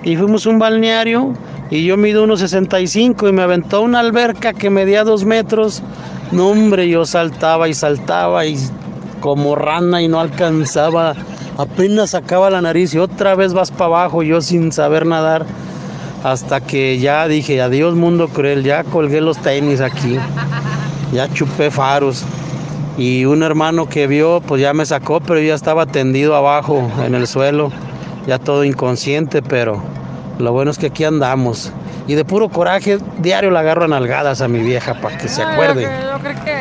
[0.03, 1.34] Y fuimos a un balneario
[1.71, 5.82] y yo mido unos 65 y me aventó una alberca que medía dos metros.
[6.32, 8.57] No, hombre, yo saltaba y saltaba y
[9.21, 11.15] como rana y no alcanzaba.
[11.60, 15.45] Apenas sacaba la nariz y otra vez vas para abajo, yo sin saber nadar.
[16.24, 20.18] Hasta que ya dije, adiós mundo cruel, ya colgué los tenis aquí.
[21.12, 22.24] Ya chupé faros.
[22.97, 26.89] Y un hermano que vio, pues ya me sacó, pero yo ya estaba tendido abajo
[27.05, 27.72] en el suelo,
[28.26, 29.82] ya todo inconsciente, pero
[30.38, 31.74] lo bueno es que aquí andamos.
[32.07, 35.43] Y de puro coraje, diario le agarro a nalgadas a mi vieja para que se
[35.43, 35.84] acuerde.
[35.84, 36.59] Yo, creo- yo creo que...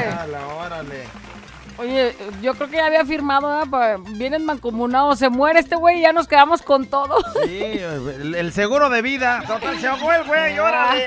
[1.79, 3.65] Oye, yo creo que ya había firmado.
[3.71, 7.17] Pa- Vienen mancomunados, se muere este güey y ya nos quedamos con todo.
[7.45, 9.43] Sí, el, el seguro de vida.
[9.47, 11.07] Total, se ahogó el güey, órale.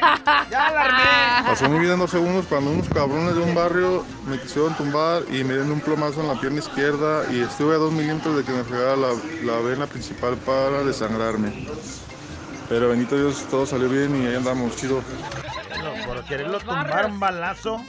[0.50, 1.50] Ya la armé.
[1.50, 5.24] Pasó mi vida en dos segundos cuando unos cabrones de un barrio me quisieron tumbar
[5.30, 8.44] y me dieron un plomazo en la pierna izquierda y estuve a dos milímetros de
[8.46, 9.10] que me fregara la,
[9.44, 11.68] la vena principal para desangrarme.
[12.70, 15.02] Pero bendito Dios, todo salió bien y ahí andamos, chido.
[16.08, 17.82] Por quererlo tumbar un balazo.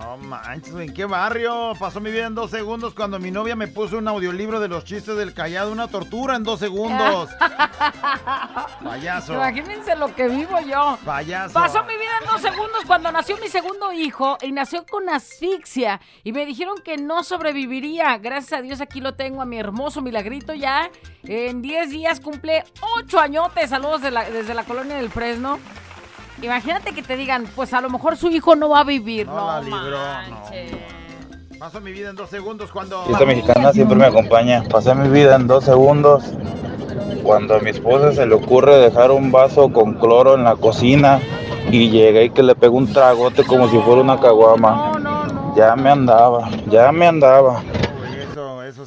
[0.00, 1.72] No manches, ¿en qué barrio?
[1.78, 4.84] Pasó mi vida en dos segundos cuando mi novia me puso un audiolibro de los
[4.84, 5.72] chistes del callado.
[5.72, 7.30] Una tortura en dos segundos.
[8.84, 9.34] Payaso.
[9.34, 10.98] Imagínense lo que vivo yo.
[11.04, 11.54] Payaso.
[11.54, 16.00] Pasó mi vida en dos segundos cuando nació mi segundo hijo y nació con asfixia
[16.24, 18.18] y me dijeron que no sobreviviría.
[18.18, 20.90] Gracias a Dios aquí lo tengo a mi hermoso milagrito ya.
[21.24, 22.64] En 10 días cumple
[22.98, 23.70] 8 añotes.
[23.70, 25.58] Saludos de la- desde la colonia del Fresno.
[26.42, 29.26] Imagínate que te digan, pues a lo mejor su hijo no va a vivir.
[29.26, 30.72] No, la libró, manches.
[31.58, 33.02] Pasó mi vida en dos segundos cuando.
[33.04, 34.62] Fiesta mexicana siempre me acompaña.
[34.70, 36.24] Pasé mi vida en dos segundos
[37.22, 41.20] cuando a mi esposa se le ocurre dejar un vaso con cloro en la cocina
[41.70, 44.92] y llegué y que le pegó un tragote como si fuera una caguama.
[45.56, 47.62] Ya me andaba, ya me andaba.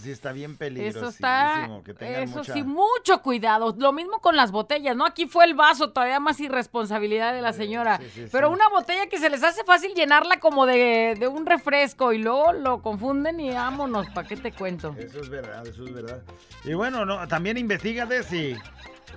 [0.10, 0.97] Sí está bien peligroso.
[0.99, 3.76] Eso está, que tengan eso mucha- sí, mucho cuidado.
[3.78, 5.05] Lo mismo con las botellas, ¿no?
[5.05, 7.99] Aquí fue el vaso, todavía más irresponsabilidad de la señora.
[8.32, 12.18] Pero una botella que se les hace fácil llenarla como de, de un refresco y
[12.18, 14.95] luego lo confunden y vámonos, ¿para qué te cuento?
[14.97, 16.22] Eso es verdad, eso es verdad.
[16.64, 18.55] Y bueno, no, también investigate si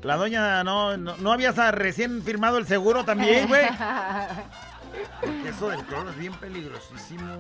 [0.03, 3.65] la doña no, no, no habías recién firmado el seguro también, güey.
[5.21, 7.39] Porque eso del cloro es bien peligrosísimo.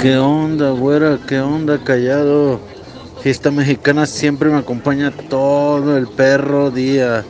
[0.00, 1.18] ¿Qué onda, güera?
[1.26, 2.60] ¿Qué onda, callado?
[3.22, 7.24] Fiesta mexicana siempre me acompaña todo el perro día.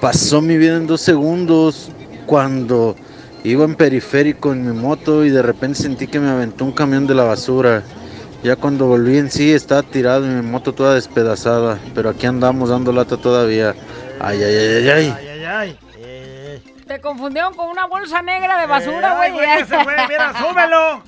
[0.00, 1.90] Pasó mi vida en dos segundos
[2.26, 2.96] cuando
[3.44, 7.06] iba en periférico en mi moto y de repente sentí que me aventó un camión
[7.06, 7.82] de la basura.
[8.42, 12.70] Ya cuando volví en sí estaba tirado y mi moto toda despedazada, pero aquí andamos
[12.70, 13.74] dando lata todavía.
[14.18, 15.14] Ay, ay, ay, ay, ay.
[15.16, 15.89] Ay, ay, ay.
[16.90, 19.28] Te confundieron con una bolsa negra de basura, güey.
[19.28, 21.04] Eh, ay, güey, ese fue, mira, súbelo.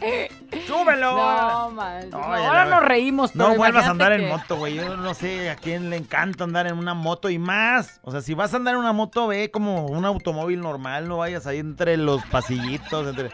[0.66, 1.16] Súbelo.
[1.16, 2.10] No, man.
[2.10, 4.74] No, no, ya ahora nos reímos, pero No vuelvas a andar en que- moto, güey.
[4.74, 8.00] Yo no sé a quién le encanta andar en una moto y más.
[8.02, 11.08] O sea, si vas a andar en una moto, ve como un automóvil normal.
[11.08, 13.06] No vayas ahí entre los pasillitos.
[13.08, 13.30] Entre...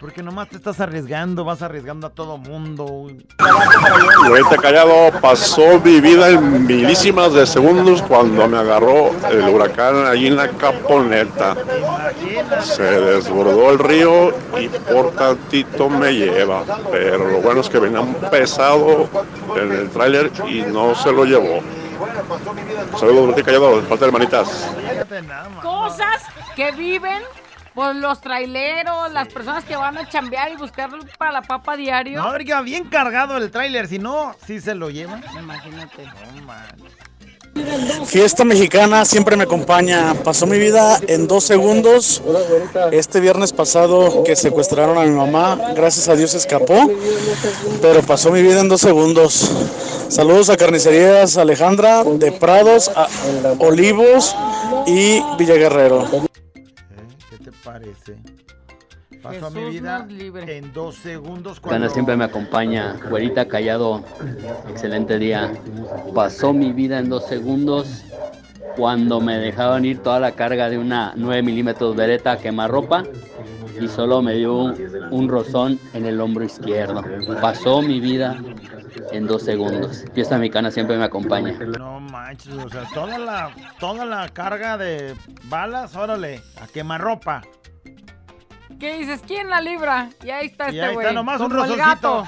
[0.00, 3.06] Porque nomás te estás arriesgando, vas arriesgando a todo mundo.
[4.28, 10.26] Güerita Callado pasó mi vida en milísimas de segundos cuando me agarró el huracán allí
[10.28, 11.56] en la caponeta.
[12.62, 16.12] Se desbordó el río y por tantito me
[16.46, 16.80] lleva.
[16.90, 19.08] Pero lo bueno es que venía un pesado
[19.56, 21.60] en el tráiler y no se lo llevó.
[22.98, 24.70] Saludos, Güerita Callado, de parte de hermanitas.
[25.62, 26.22] Cosas
[26.54, 27.22] que viven
[27.74, 30.88] pues los traileros, las personas que van a chambear y buscar
[31.18, 32.22] para la papa diario.
[32.22, 33.86] No, porque va bien cargado el tráiler.
[33.86, 35.22] Si no, sí se lo llevan.
[35.38, 36.10] Imagínate.
[38.06, 40.14] Fiesta mexicana siempre me acompaña.
[40.22, 42.22] Pasó mi vida en dos segundos.
[42.92, 46.90] Este viernes pasado que secuestraron a mi mamá, gracias a Dios escapó,
[47.82, 49.50] pero pasó mi vida en dos segundos.
[50.08, 52.90] Saludos a Carnicerías Alejandra de Prados,
[53.58, 54.34] Olivos
[54.86, 56.06] y Villaguerrero.
[57.30, 58.35] ¿Qué te parece?
[59.26, 60.06] Pasó mi Jesús vida
[60.46, 61.90] en dos segundos Gana cuando...
[61.90, 62.96] siempre me acompaña.
[63.08, 64.04] Güerita Callado,
[64.68, 65.52] excelente día.
[66.14, 68.04] Pasó mi vida en dos segundos
[68.76, 73.04] cuando me dejaban ir toda la carga de una 9 milímetros Beretta quemarropa
[73.80, 74.74] y solo me dio un,
[75.10, 77.02] un rozón en el hombro izquierdo.
[77.40, 78.38] Pasó mi vida
[79.12, 80.04] en dos segundos.
[80.14, 81.52] Fiesta mexicana siempre me acompaña.
[81.78, 85.14] No manches, o sea, toda la, toda la carga de
[85.44, 87.42] balas, órale, a quemarropa.
[88.78, 89.20] ¿Qué dices?
[89.26, 90.10] ¿Quién la libra?
[90.22, 91.06] Y ahí está Y este ahí güey.
[91.06, 92.26] está nomás un gato,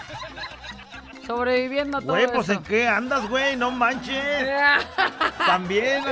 [1.26, 2.58] Sobreviviendo a todo Güey, pues eso.
[2.58, 4.16] en qué andas, güey, no manches.
[5.46, 6.02] También.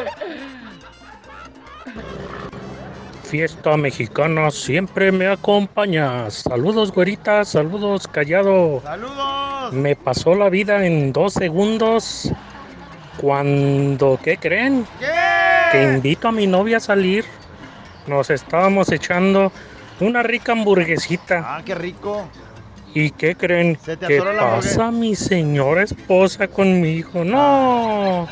[3.24, 6.30] Fiesta mexicana siempre me acompaña.
[6.30, 8.82] Saludos, güerita, saludos, callado.
[8.82, 9.72] Saludos.
[9.72, 12.30] Me pasó la vida en dos segundos
[13.16, 14.87] cuando, ¿qué creen?
[15.72, 17.24] Que invito a mi novia a salir.
[18.07, 19.51] Nos estábamos echando
[20.01, 21.42] una rica hamburguesita.
[21.44, 22.28] Ah, qué rico.
[22.94, 23.78] ¿Y qué creen?
[23.82, 27.24] Se te ¿Qué pasa mi señora esposa conmigo?
[27.24, 28.26] No.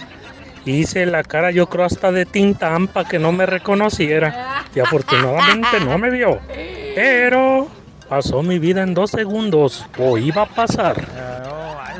[0.65, 4.65] Hice la cara, yo creo, hasta de tintam para que no me reconociera.
[4.75, 6.39] Y afortunadamente no me vio.
[6.95, 7.69] Pero
[8.09, 9.85] pasó mi vida en dos segundos.
[9.99, 11.05] O iba a pasar.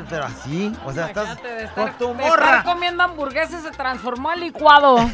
[0.09, 2.63] Pero así, o sea, estás De estar, con tu de estar morra.
[2.63, 4.97] comiendo hamburguesas se transformó en licuado.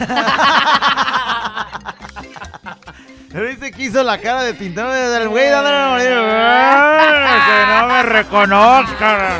[3.31, 6.09] Pero dice que hizo la cara de tintero del güey dándole la mordida.
[7.45, 9.39] Que no me reconozca.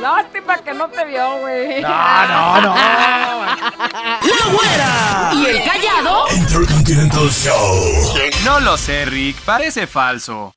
[0.00, 1.80] Lástima que no te vio, güey.
[1.82, 1.88] No,
[2.26, 2.74] no, no.
[2.74, 5.30] ¡La güera!
[5.34, 6.24] ¿Y el callado?
[6.34, 8.14] Intercontinental Show.
[8.44, 10.52] No lo sé, Rick, parece falso.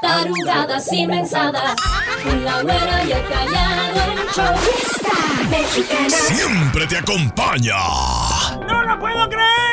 [0.00, 1.74] Tarugadas y mensadas.
[2.22, 4.56] Con la güera y el callado en show.
[4.58, 5.10] Fiesta
[5.50, 6.08] mexicana.
[6.08, 7.76] Siempre te acompaña.
[8.66, 9.70] ¡No lo puedo creer!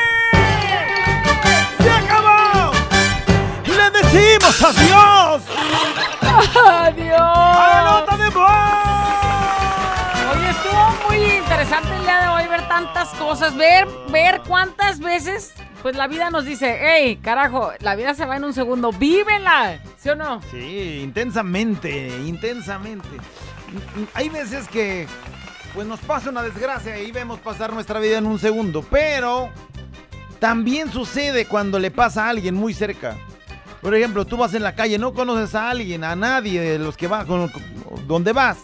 [1.80, 2.72] ¡Se acabó!
[3.66, 5.42] ¡Le decimos adiós!
[6.20, 7.20] ¡Adiós!
[7.20, 8.28] ¡A la nota de
[10.30, 15.54] Oye, estuvo muy interesante el día de hoy ver tantas cosas, ver, ver cuántas veces,
[15.82, 19.80] pues la vida nos dice, hey, carajo, la vida se va en un segundo, vívela,
[19.98, 20.40] ¿sí o no?
[20.50, 23.08] Sí, intensamente, intensamente.
[24.14, 25.06] Hay veces que
[25.74, 29.50] pues nos pasa una desgracia y vemos pasar nuestra vida en un segundo, pero
[30.38, 33.16] también sucede cuando le pasa a alguien muy cerca.
[33.80, 36.96] Por ejemplo, tú vas en la calle, no conoces a alguien, a nadie de los
[36.96, 37.50] que va con,
[38.06, 38.58] donde vas.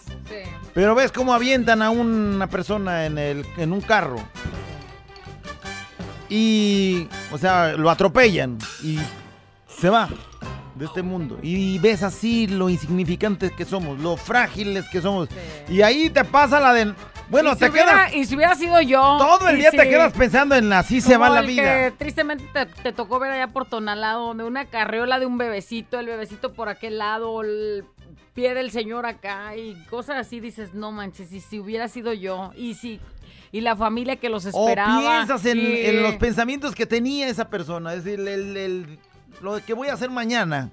[0.73, 4.17] Pero ves cómo avientan a una persona en, el, en un carro.
[6.29, 8.99] Y, o sea, lo atropellan y
[9.67, 10.09] se va
[10.75, 11.37] de este mundo.
[11.41, 15.29] Y ves así lo insignificantes que somos, lo frágiles que somos.
[15.69, 16.93] Y ahí te pasa la de...
[17.29, 18.15] Bueno, si te hubiera- quedas...
[18.15, 18.99] Y si hubiera sido yo.
[19.17, 21.63] Todo el día si- te quedas pensando en así se va la el vida.
[21.63, 25.99] Que tristemente te, te tocó ver allá por Tonalado, donde una carriola de un bebecito,
[25.99, 27.85] el bebecito por aquel lado, el
[28.35, 32.51] pie del señor acá y cosas así, dices, no manches, y si hubiera sido yo,
[32.57, 32.99] y si
[33.57, 34.99] y la familia que los O esperaba.
[34.99, 37.93] piensas en, y- en los pensamientos que tenía esa persona.
[37.93, 38.99] Es decir, el, el-
[39.41, 40.69] lo que voy a hacer mañana.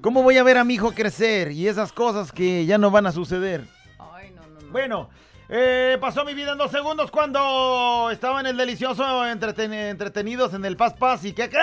[0.00, 1.50] ¿Cómo voy a ver a mi hijo crecer?
[1.50, 3.64] Y esas cosas que ya no van a suceder.
[4.70, 5.08] Bueno,
[5.48, 10.64] eh, pasó mi vida en dos segundos cuando estaba en el delicioso entreten- entretenidos en
[10.64, 11.48] el Paz Paz y que...
[11.48, 11.56] ¿qué?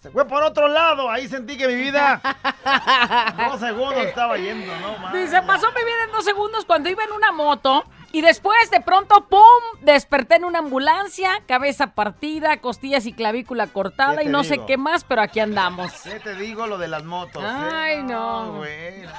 [0.00, 1.10] Se fue por otro lado.
[1.10, 2.20] Ahí sentí que mi vida.
[3.50, 5.12] dos segundos estaba yendo, no más.
[5.12, 7.84] Dice, pasó mi vida en dos segundos cuando iba en una moto.
[8.16, 9.40] Y después, de pronto, ¡pum!
[9.82, 14.54] Desperté en una ambulancia, cabeza partida, costillas y clavícula cortada ¿Qué y no digo?
[14.54, 15.92] sé qué más, pero aquí andamos.
[16.02, 17.42] ¿Qué te digo lo de las motos?
[17.44, 17.46] eh?
[17.46, 18.54] Ay, no.
[18.54, 19.10] güey, no.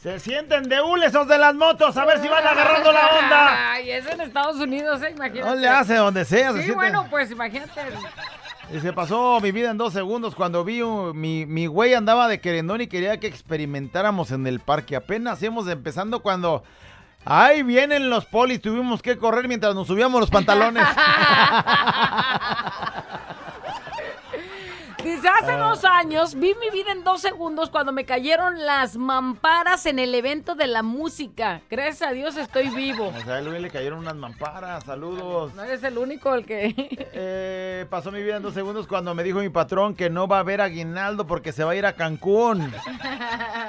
[0.00, 3.72] Se sienten de hule esos de las motos, a ver si van agarrando la onda.
[3.72, 5.10] Ay, es en Estados Unidos, ¿eh?
[5.16, 5.48] Imagínate.
[5.48, 7.80] No le hace donde sea, se Sí, bueno, pues imagínate.
[8.72, 12.28] Y se pasó mi vida en dos segundos cuando vi un- mi, mi güey andaba
[12.28, 14.94] de querendón y quería que experimentáramos en el parque.
[14.94, 16.62] Apenas íbamos empezando cuando...
[17.24, 20.86] Ahí vienen los polis, tuvimos que correr mientras nos subíamos los pantalones.
[25.04, 25.58] Dice, hace Ah.
[25.58, 30.14] dos años vi mi vida en dos segundos cuando me cayeron las mamparas en el
[30.14, 31.60] evento de la música.
[31.70, 33.08] Gracias a Dios estoy vivo.
[33.14, 35.54] O sea, a Luis le cayeron unas mamparas, saludos.
[35.54, 36.74] No eres el único el que...
[37.16, 40.38] Eh, pasó mi vida en dos segundos cuando me dijo mi patrón que no va
[40.40, 42.72] a ver aguinaldo porque se va a ir a Cancún.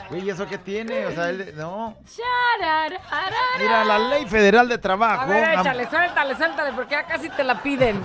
[0.10, 1.06] Güey, ¿y ¿eso qué tiene?
[1.08, 1.96] O sea, él, no.
[3.60, 5.24] Mira, la ley federal de trabajo.
[5.24, 8.02] A ver, échale, suéltale, suéltale, porque ya casi te la piden.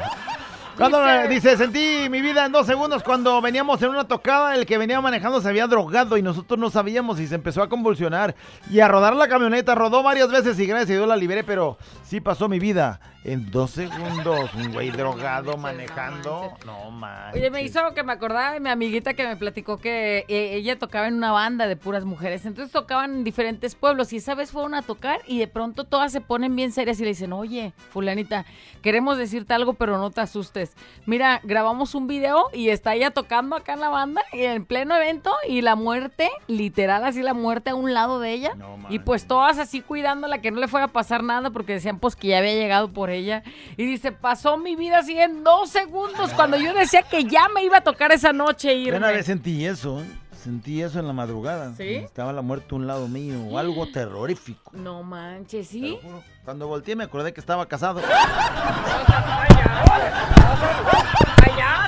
[0.76, 4.64] Cuando Dice- dice, sentí mi vida en dos segundos cuando veníamos en una tocada, el
[4.66, 8.34] que venía manejando se había drogado y nosotros no sabíamos y se empezó a convulsionar
[8.70, 11.76] y a rodar la camioneta, rodó varias veces y gracias a Dios la liberé, pero
[12.04, 17.34] sí pasó mi vida en dos segundos, un güey drogado manejando, no manches.
[17.38, 20.78] Oye, me hizo que me acordaba de mi amiguita que me platicó que eh, ella
[20.78, 22.46] tocaba en una banda de puras mujeres.
[22.46, 26.12] Entonces tocaban en diferentes pueblos y esa vez fueron a tocar y de pronto todas
[26.12, 28.46] se ponen bien serias y le dicen, oye, fulanita,
[28.80, 30.69] queremos decirte algo pero no te asustes.
[31.06, 34.94] Mira, grabamos un video y está ella tocando acá en la banda y en pleno
[34.96, 38.52] evento y la muerte, literal así la muerte a un lado de ella.
[38.88, 42.16] y pues todas así cuidándola que no le fuera a pasar nada porque decían pues
[42.16, 43.42] que ya había llegado por ella.
[43.76, 47.64] Y dice, pasó mi vida así en dos segundos cuando yo decía que ya me
[47.64, 48.98] iba a tocar esa noche Yo irme.
[48.98, 50.06] una vez sentí eso, ¿eh?
[50.40, 51.74] Sentí eso en la madrugada.
[51.76, 51.96] ¿Sí?
[51.96, 54.72] Estaba la muerte a un lado mío, algo terrorífico.
[54.74, 55.98] No manches, ¿sí?
[56.44, 58.00] Cuando volteé me acordé que estaba casado.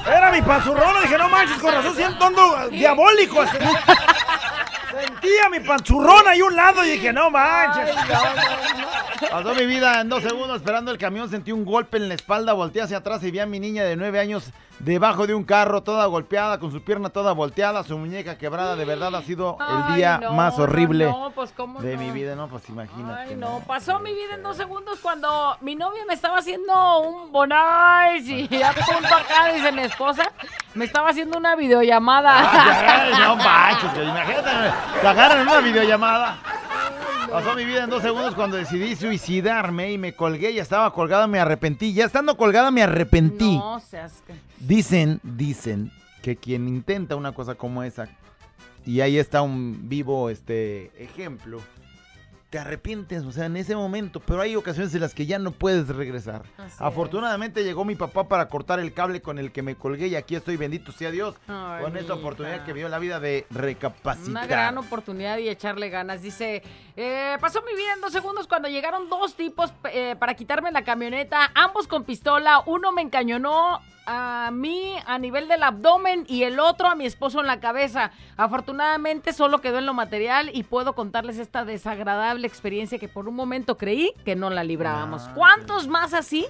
[0.07, 3.43] Era mi panzurrona, dije, no manches, con razón siento ando diabólico.
[5.51, 7.95] Mi panzurrona ahí a un lado y dije, no manches.
[9.31, 12.55] Pasó mi vida en dos segundos esperando el camión, sentí un golpe en la espalda,
[12.55, 15.83] volteé hacia atrás y vi a mi niña de nueve años debajo de un carro,
[15.83, 18.75] toda golpeada, con su pierna toda volteada, su muñeca quebrada.
[18.75, 21.95] De verdad ha sido el Ay, día no, más no, horrible no, pues, ¿cómo de
[21.97, 22.03] no?
[22.03, 22.49] mi vida, ¿no?
[22.49, 23.31] Pues imagínate.
[23.31, 27.31] Ay, no, pasó mi vida en dos segundos cuando mi novia me estaba haciendo un
[27.31, 30.33] bonais y a punto acá, dice mi esposa,
[30.75, 33.05] me estaba haciendo una videollamada.
[33.05, 34.73] Ay, no manches, imagínate,
[35.13, 36.39] agarran en una videollamada.
[37.31, 41.27] Pasó mi vida en dos segundos cuando decidí suicidarme y me colgué, ya estaba colgada,
[41.27, 41.93] me arrepentí.
[41.95, 43.57] Ya estando colgada me arrepentí.
[43.57, 44.23] No seas...
[44.27, 45.91] que- Dicen, dicen
[46.23, 48.09] que quien intenta una cosa como esa,
[48.87, 51.61] y ahí está un vivo este ejemplo,
[52.53, 55.53] te arrepientes, o sea, en ese momento, pero hay ocasiones en las que ya no
[55.53, 56.43] puedes regresar.
[56.59, 60.17] Así Afortunadamente llegó mi papá para cortar el cable con el que me colgué y
[60.17, 64.31] aquí estoy, bendito sea Dios, Ay, con esta oportunidad que dio la vida de recapacitar.
[64.31, 66.21] Una gran oportunidad y echarle ganas.
[66.21, 66.63] Dice,
[66.95, 70.85] eh, pasó mi vida en dos segundos cuando llegaron dos tipos eh, para quitarme la
[70.85, 72.63] camioneta, ambos con pistola.
[72.67, 77.41] Uno me encañonó a mí a nivel del abdomen y el otro a mi esposo
[77.41, 78.11] en la cabeza.
[78.37, 83.35] Afortunadamente solo quedó en lo material y puedo contarles esta desagradable experiencia que por un
[83.35, 85.23] momento creí que no la librábamos.
[85.35, 86.47] ¿Cuántos más así?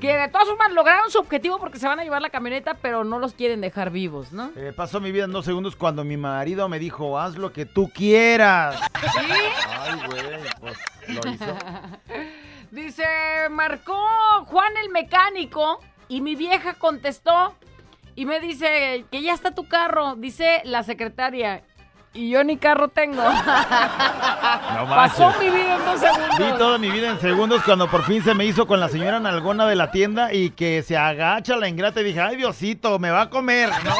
[0.00, 3.04] Que de todas formas lograron su objetivo porque se van a llevar la camioneta, pero
[3.04, 4.50] no los quieren dejar vivos, ¿no?
[4.56, 7.66] Eh, pasó mi vida en dos segundos cuando mi marido me dijo, haz lo que
[7.66, 8.80] tú quieras.
[8.92, 10.22] Ay, güey,
[10.60, 10.78] pues
[11.08, 11.44] lo hizo.
[12.70, 13.04] Dice,
[13.50, 13.98] marcó
[14.46, 15.80] Juan el mecánico
[16.10, 17.54] y mi vieja contestó
[18.16, 21.62] y me dice que ya está tu carro, dice la secretaria.
[22.12, 23.22] Y yo ni carro tengo.
[24.74, 26.38] No Pasó mi vida en dos segundos.
[26.38, 29.20] Vi toda mi vida en segundos cuando por fin se me hizo con la señora
[29.20, 33.10] nalgona de la tienda y que se agacha la ingrata y dije, ay Diosito, me
[33.10, 33.68] va a comer.
[33.84, 33.94] No.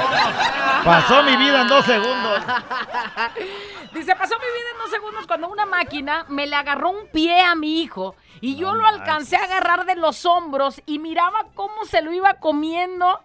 [0.84, 2.42] Pasó mi vida en dos segundos.
[3.92, 7.42] Dice, pasó mi vida en dos segundos cuando una máquina me le agarró un pie
[7.42, 11.84] a mi hijo y yo lo alcancé a agarrar de los hombros y miraba cómo
[11.84, 13.20] se lo iba comiendo.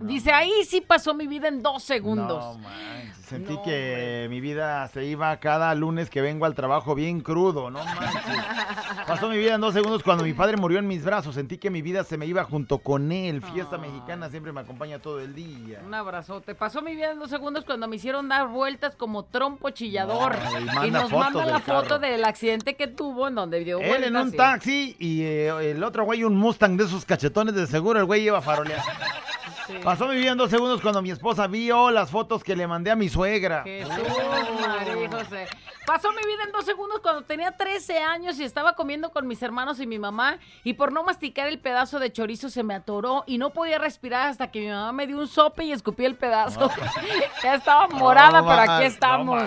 [0.00, 2.56] Dice, ahí sí pasó mi vida en dos segundos.
[2.56, 7.20] No, manches, Sentí que mi vida se iba cada lunes que vengo al trabajo bien
[7.20, 8.22] crudo, no manches.
[9.06, 11.34] Pasó mi vida en dos segundos cuando mi padre murió en mis brazos.
[11.34, 13.42] Sentí que mi vida se me iba junto con él.
[13.42, 15.80] Fiesta mexicana siempre me acompaña todo el día.
[15.84, 16.54] Un abrazote.
[16.54, 20.36] Pasó mi vida en dos segundos cuando me hicieron dar vueltas como trompo chillador.
[20.60, 24.10] Y manda nos manda la foto del accidente que tuvo en donde dio Él vueltas.
[24.10, 28.00] en un taxi y eh, el otro güey un Mustang de esos cachetones de seguro.
[28.00, 28.42] El güey iba a
[29.84, 32.90] Pasó mi vida en dos segundos cuando mi esposa vio las fotos que le mandé
[32.90, 33.62] a mi suegra.
[33.64, 33.92] Jesús,
[34.60, 35.46] María José.
[35.86, 39.42] Pasó mi vida en dos segundos cuando tenía 13 años y estaba comiendo con mis
[39.42, 43.24] hermanos y mi mamá y por no masticar el pedazo de chorizo se me atoró
[43.26, 46.14] y no podía respirar hasta que mi mamá me dio un sope y escupí el
[46.16, 46.70] pedazo.
[47.42, 49.42] ya estaba morada, No, pero aquí estamos.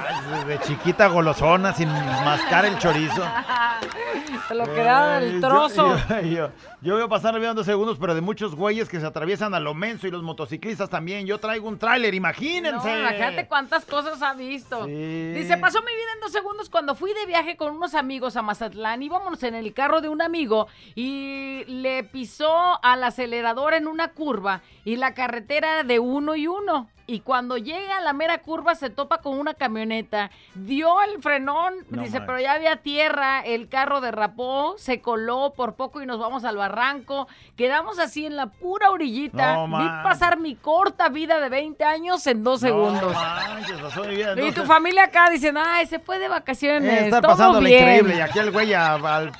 [0.48, 3.24] de chiquita golosona sin mascar el chorizo.
[4.48, 5.98] Se lo quedaba Ay, del yo- trozo.
[6.10, 6.50] Yo, yo-
[6.82, 9.54] yo veo pasar la vida en dos segundos, pero de muchos güeyes que se atraviesan
[9.54, 11.26] a lo menso y los motociclistas también.
[11.26, 12.88] Yo traigo un tráiler, imagínense.
[12.88, 14.86] No, imagínate cuántas cosas ha visto.
[14.86, 18.42] Dice, pasó mi vida en dos segundos cuando fui de viaje con unos amigos a
[18.42, 19.04] Mazatlán.
[19.04, 24.62] Íbamos en el carro de un amigo y le pisó al acelerador en una curva
[24.86, 26.90] y la carretera era de uno y uno.
[27.06, 31.74] Y cuando llega a la mera curva se topa con una camioneta, dio el frenón,
[31.90, 36.18] No dice, pero ya había tierra, el carro derrapó, se coló por poco y nos
[36.20, 37.28] vamos al barranco.
[37.58, 39.54] Quedamos así en la pura orillita.
[39.56, 43.02] No Vi pasar mi corta vida de 20 años en dos segundos.
[43.02, 46.90] No manches, vida en Y tu familia acá diciendo, ay, se fue de vacaciones.
[46.90, 48.16] Eh, Estar pasando increíble.
[48.16, 49.32] Y aquí el güey a- al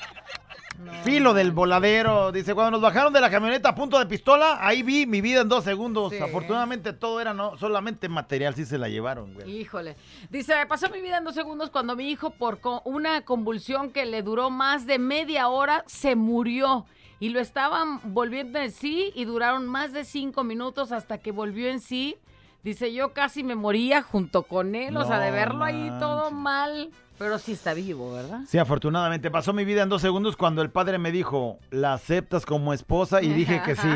[1.02, 2.32] filo del voladero.
[2.32, 5.42] Dice, cuando nos bajaron de la camioneta a punto de pistola, ahí vi mi vida
[5.42, 6.12] en dos segundos.
[6.12, 6.18] Sí.
[6.18, 9.50] Afortunadamente todo era no solamente material, sí se la llevaron, güey.
[9.60, 9.96] Híjole.
[10.30, 14.04] Dice, pasó mi vida en dos segundos cuando mi hijo, por co- una convulsión que
[14.06, 16.86] le duró más de media hora, se murió.
[17.20, 21.68] Y lo estaban volviendo en sí y duraron más de cinco minutos hasta que volvió
[21.70, 22.16] en sí.
[22.64, 24.96] Dice, yo casi me moría junto con él.
[24.96, 26.90] o sea, de verlo ahí todo mal.
[27.18, 28.40] Pero sí está vivo, ¿verdad?
[28.48, 29.30] Sí, afortunadamente.
[29.30, 33.22] Pasó mi vida en dos segundos cuando el padre me dijo, ¿la aceptas como esposa?
[33.22, 33.86] Y dije que sí.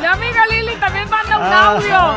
[0.00, 2.14] Mi amiga Lili también manda un audio.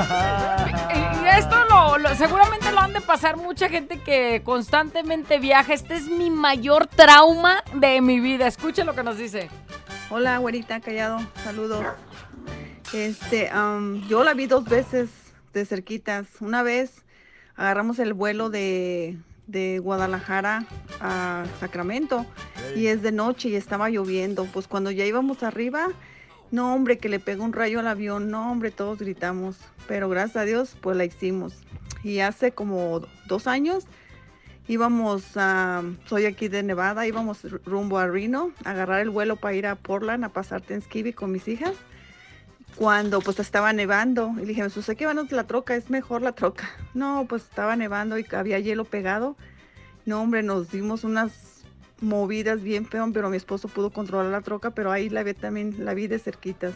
[0.93, 5.73] Y, esto lo, lo- seguramente lo han de pasar mucha gente que constantemente viaja.
[5.73, 8.47] Este es mi mayor trauma de mi vida.
[8.47, 9.49] Escuche lo que nos dice.
[10.09, 11.85] Hola, güerita, callado, saludos.
[12.91, 13.49] Este,
[14.09, 15.09] yo la vi dos veces
[15.53, 16.25] de cerquitas.
[16.41, 17.05] Una vez
[17.61, 20.65] agarramos el vuelo de, de Guadalajara
[20.99, 22.25] a Sacramento
[22.75, 24.45] y es de noche y estaba lloviendo.
[24.45, 25.89] Pues cuando ya íbamos arriba,
[26.49, 29.57] no hombre, que le pegó un rayo al avión, no hombre, todos gritamos.
[29.87, 31.53] Pero gracias a Dios, pues la hicimos.
[32.03, 33.85] Y hace como dos años
[34.67, 39.35] íbamos a, soy aquí de Nevada, íbamos ru- rumbo a Reno, a agarrar el vuelo
[39.35, 41.73] para ir a Portland a pasar Thanksgiving con mis hijas.
[42.75, 46.21] Cuando pues estaba nevando, y le dije, pues hay que llevarnos la troca, es mejor
[46.21, 46.69] la troca.
[46.93, 49.35] No, pues estaba nevando y había hielo pegado.
[50.05, 51.31] No, hombre, nos dimos unas
[52.01, 55.85] movidas bien peón, pero mi esposo pudo controlar la troca, pero ahí la vi también,
[55.85, 56.73] la vi de cerquitas.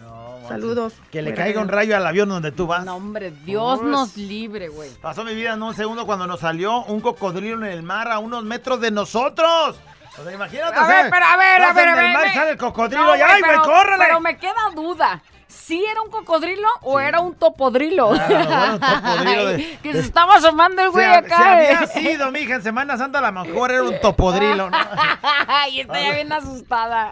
[0.47, 0.93] Saludos.
[1.11, 2.85] Que le Fuera caiga un rayo al avión donde tú vas.
[2.85, 4.89] No, hombre, Dios Pues, nos libre, güey.
[5.01, 8.19] Pasó mi vida en un segundo cuando nos salió un cocodrilo en el mar a
[8.19, 9.77] unos metros de nosotros.
[10.17, 10.77] O sea, imagínate.
[10.77, 12.05] A ver, pero a ver, a ver, en a ver.
[12.05, 14.03] el mar me- sale el cocodrilo No, y ¡ay, pero- córrele!
[14.05, 15.21] Pero me queda duda.
[15.47, 18.09] ¿Sí era un cocodrilo o era un topodrilo?
[18.09, 21.37] Claro, bueno, un topodrilo de- que se estaba asomando el güey acá.
[21.37, 21.87] se había eh.
[21.87, 24.77] sido, mija, en Semana Santa a lo mejor era un topodrilo, ¿no?
[25.75, 27.11] Estoy ya bien asustada.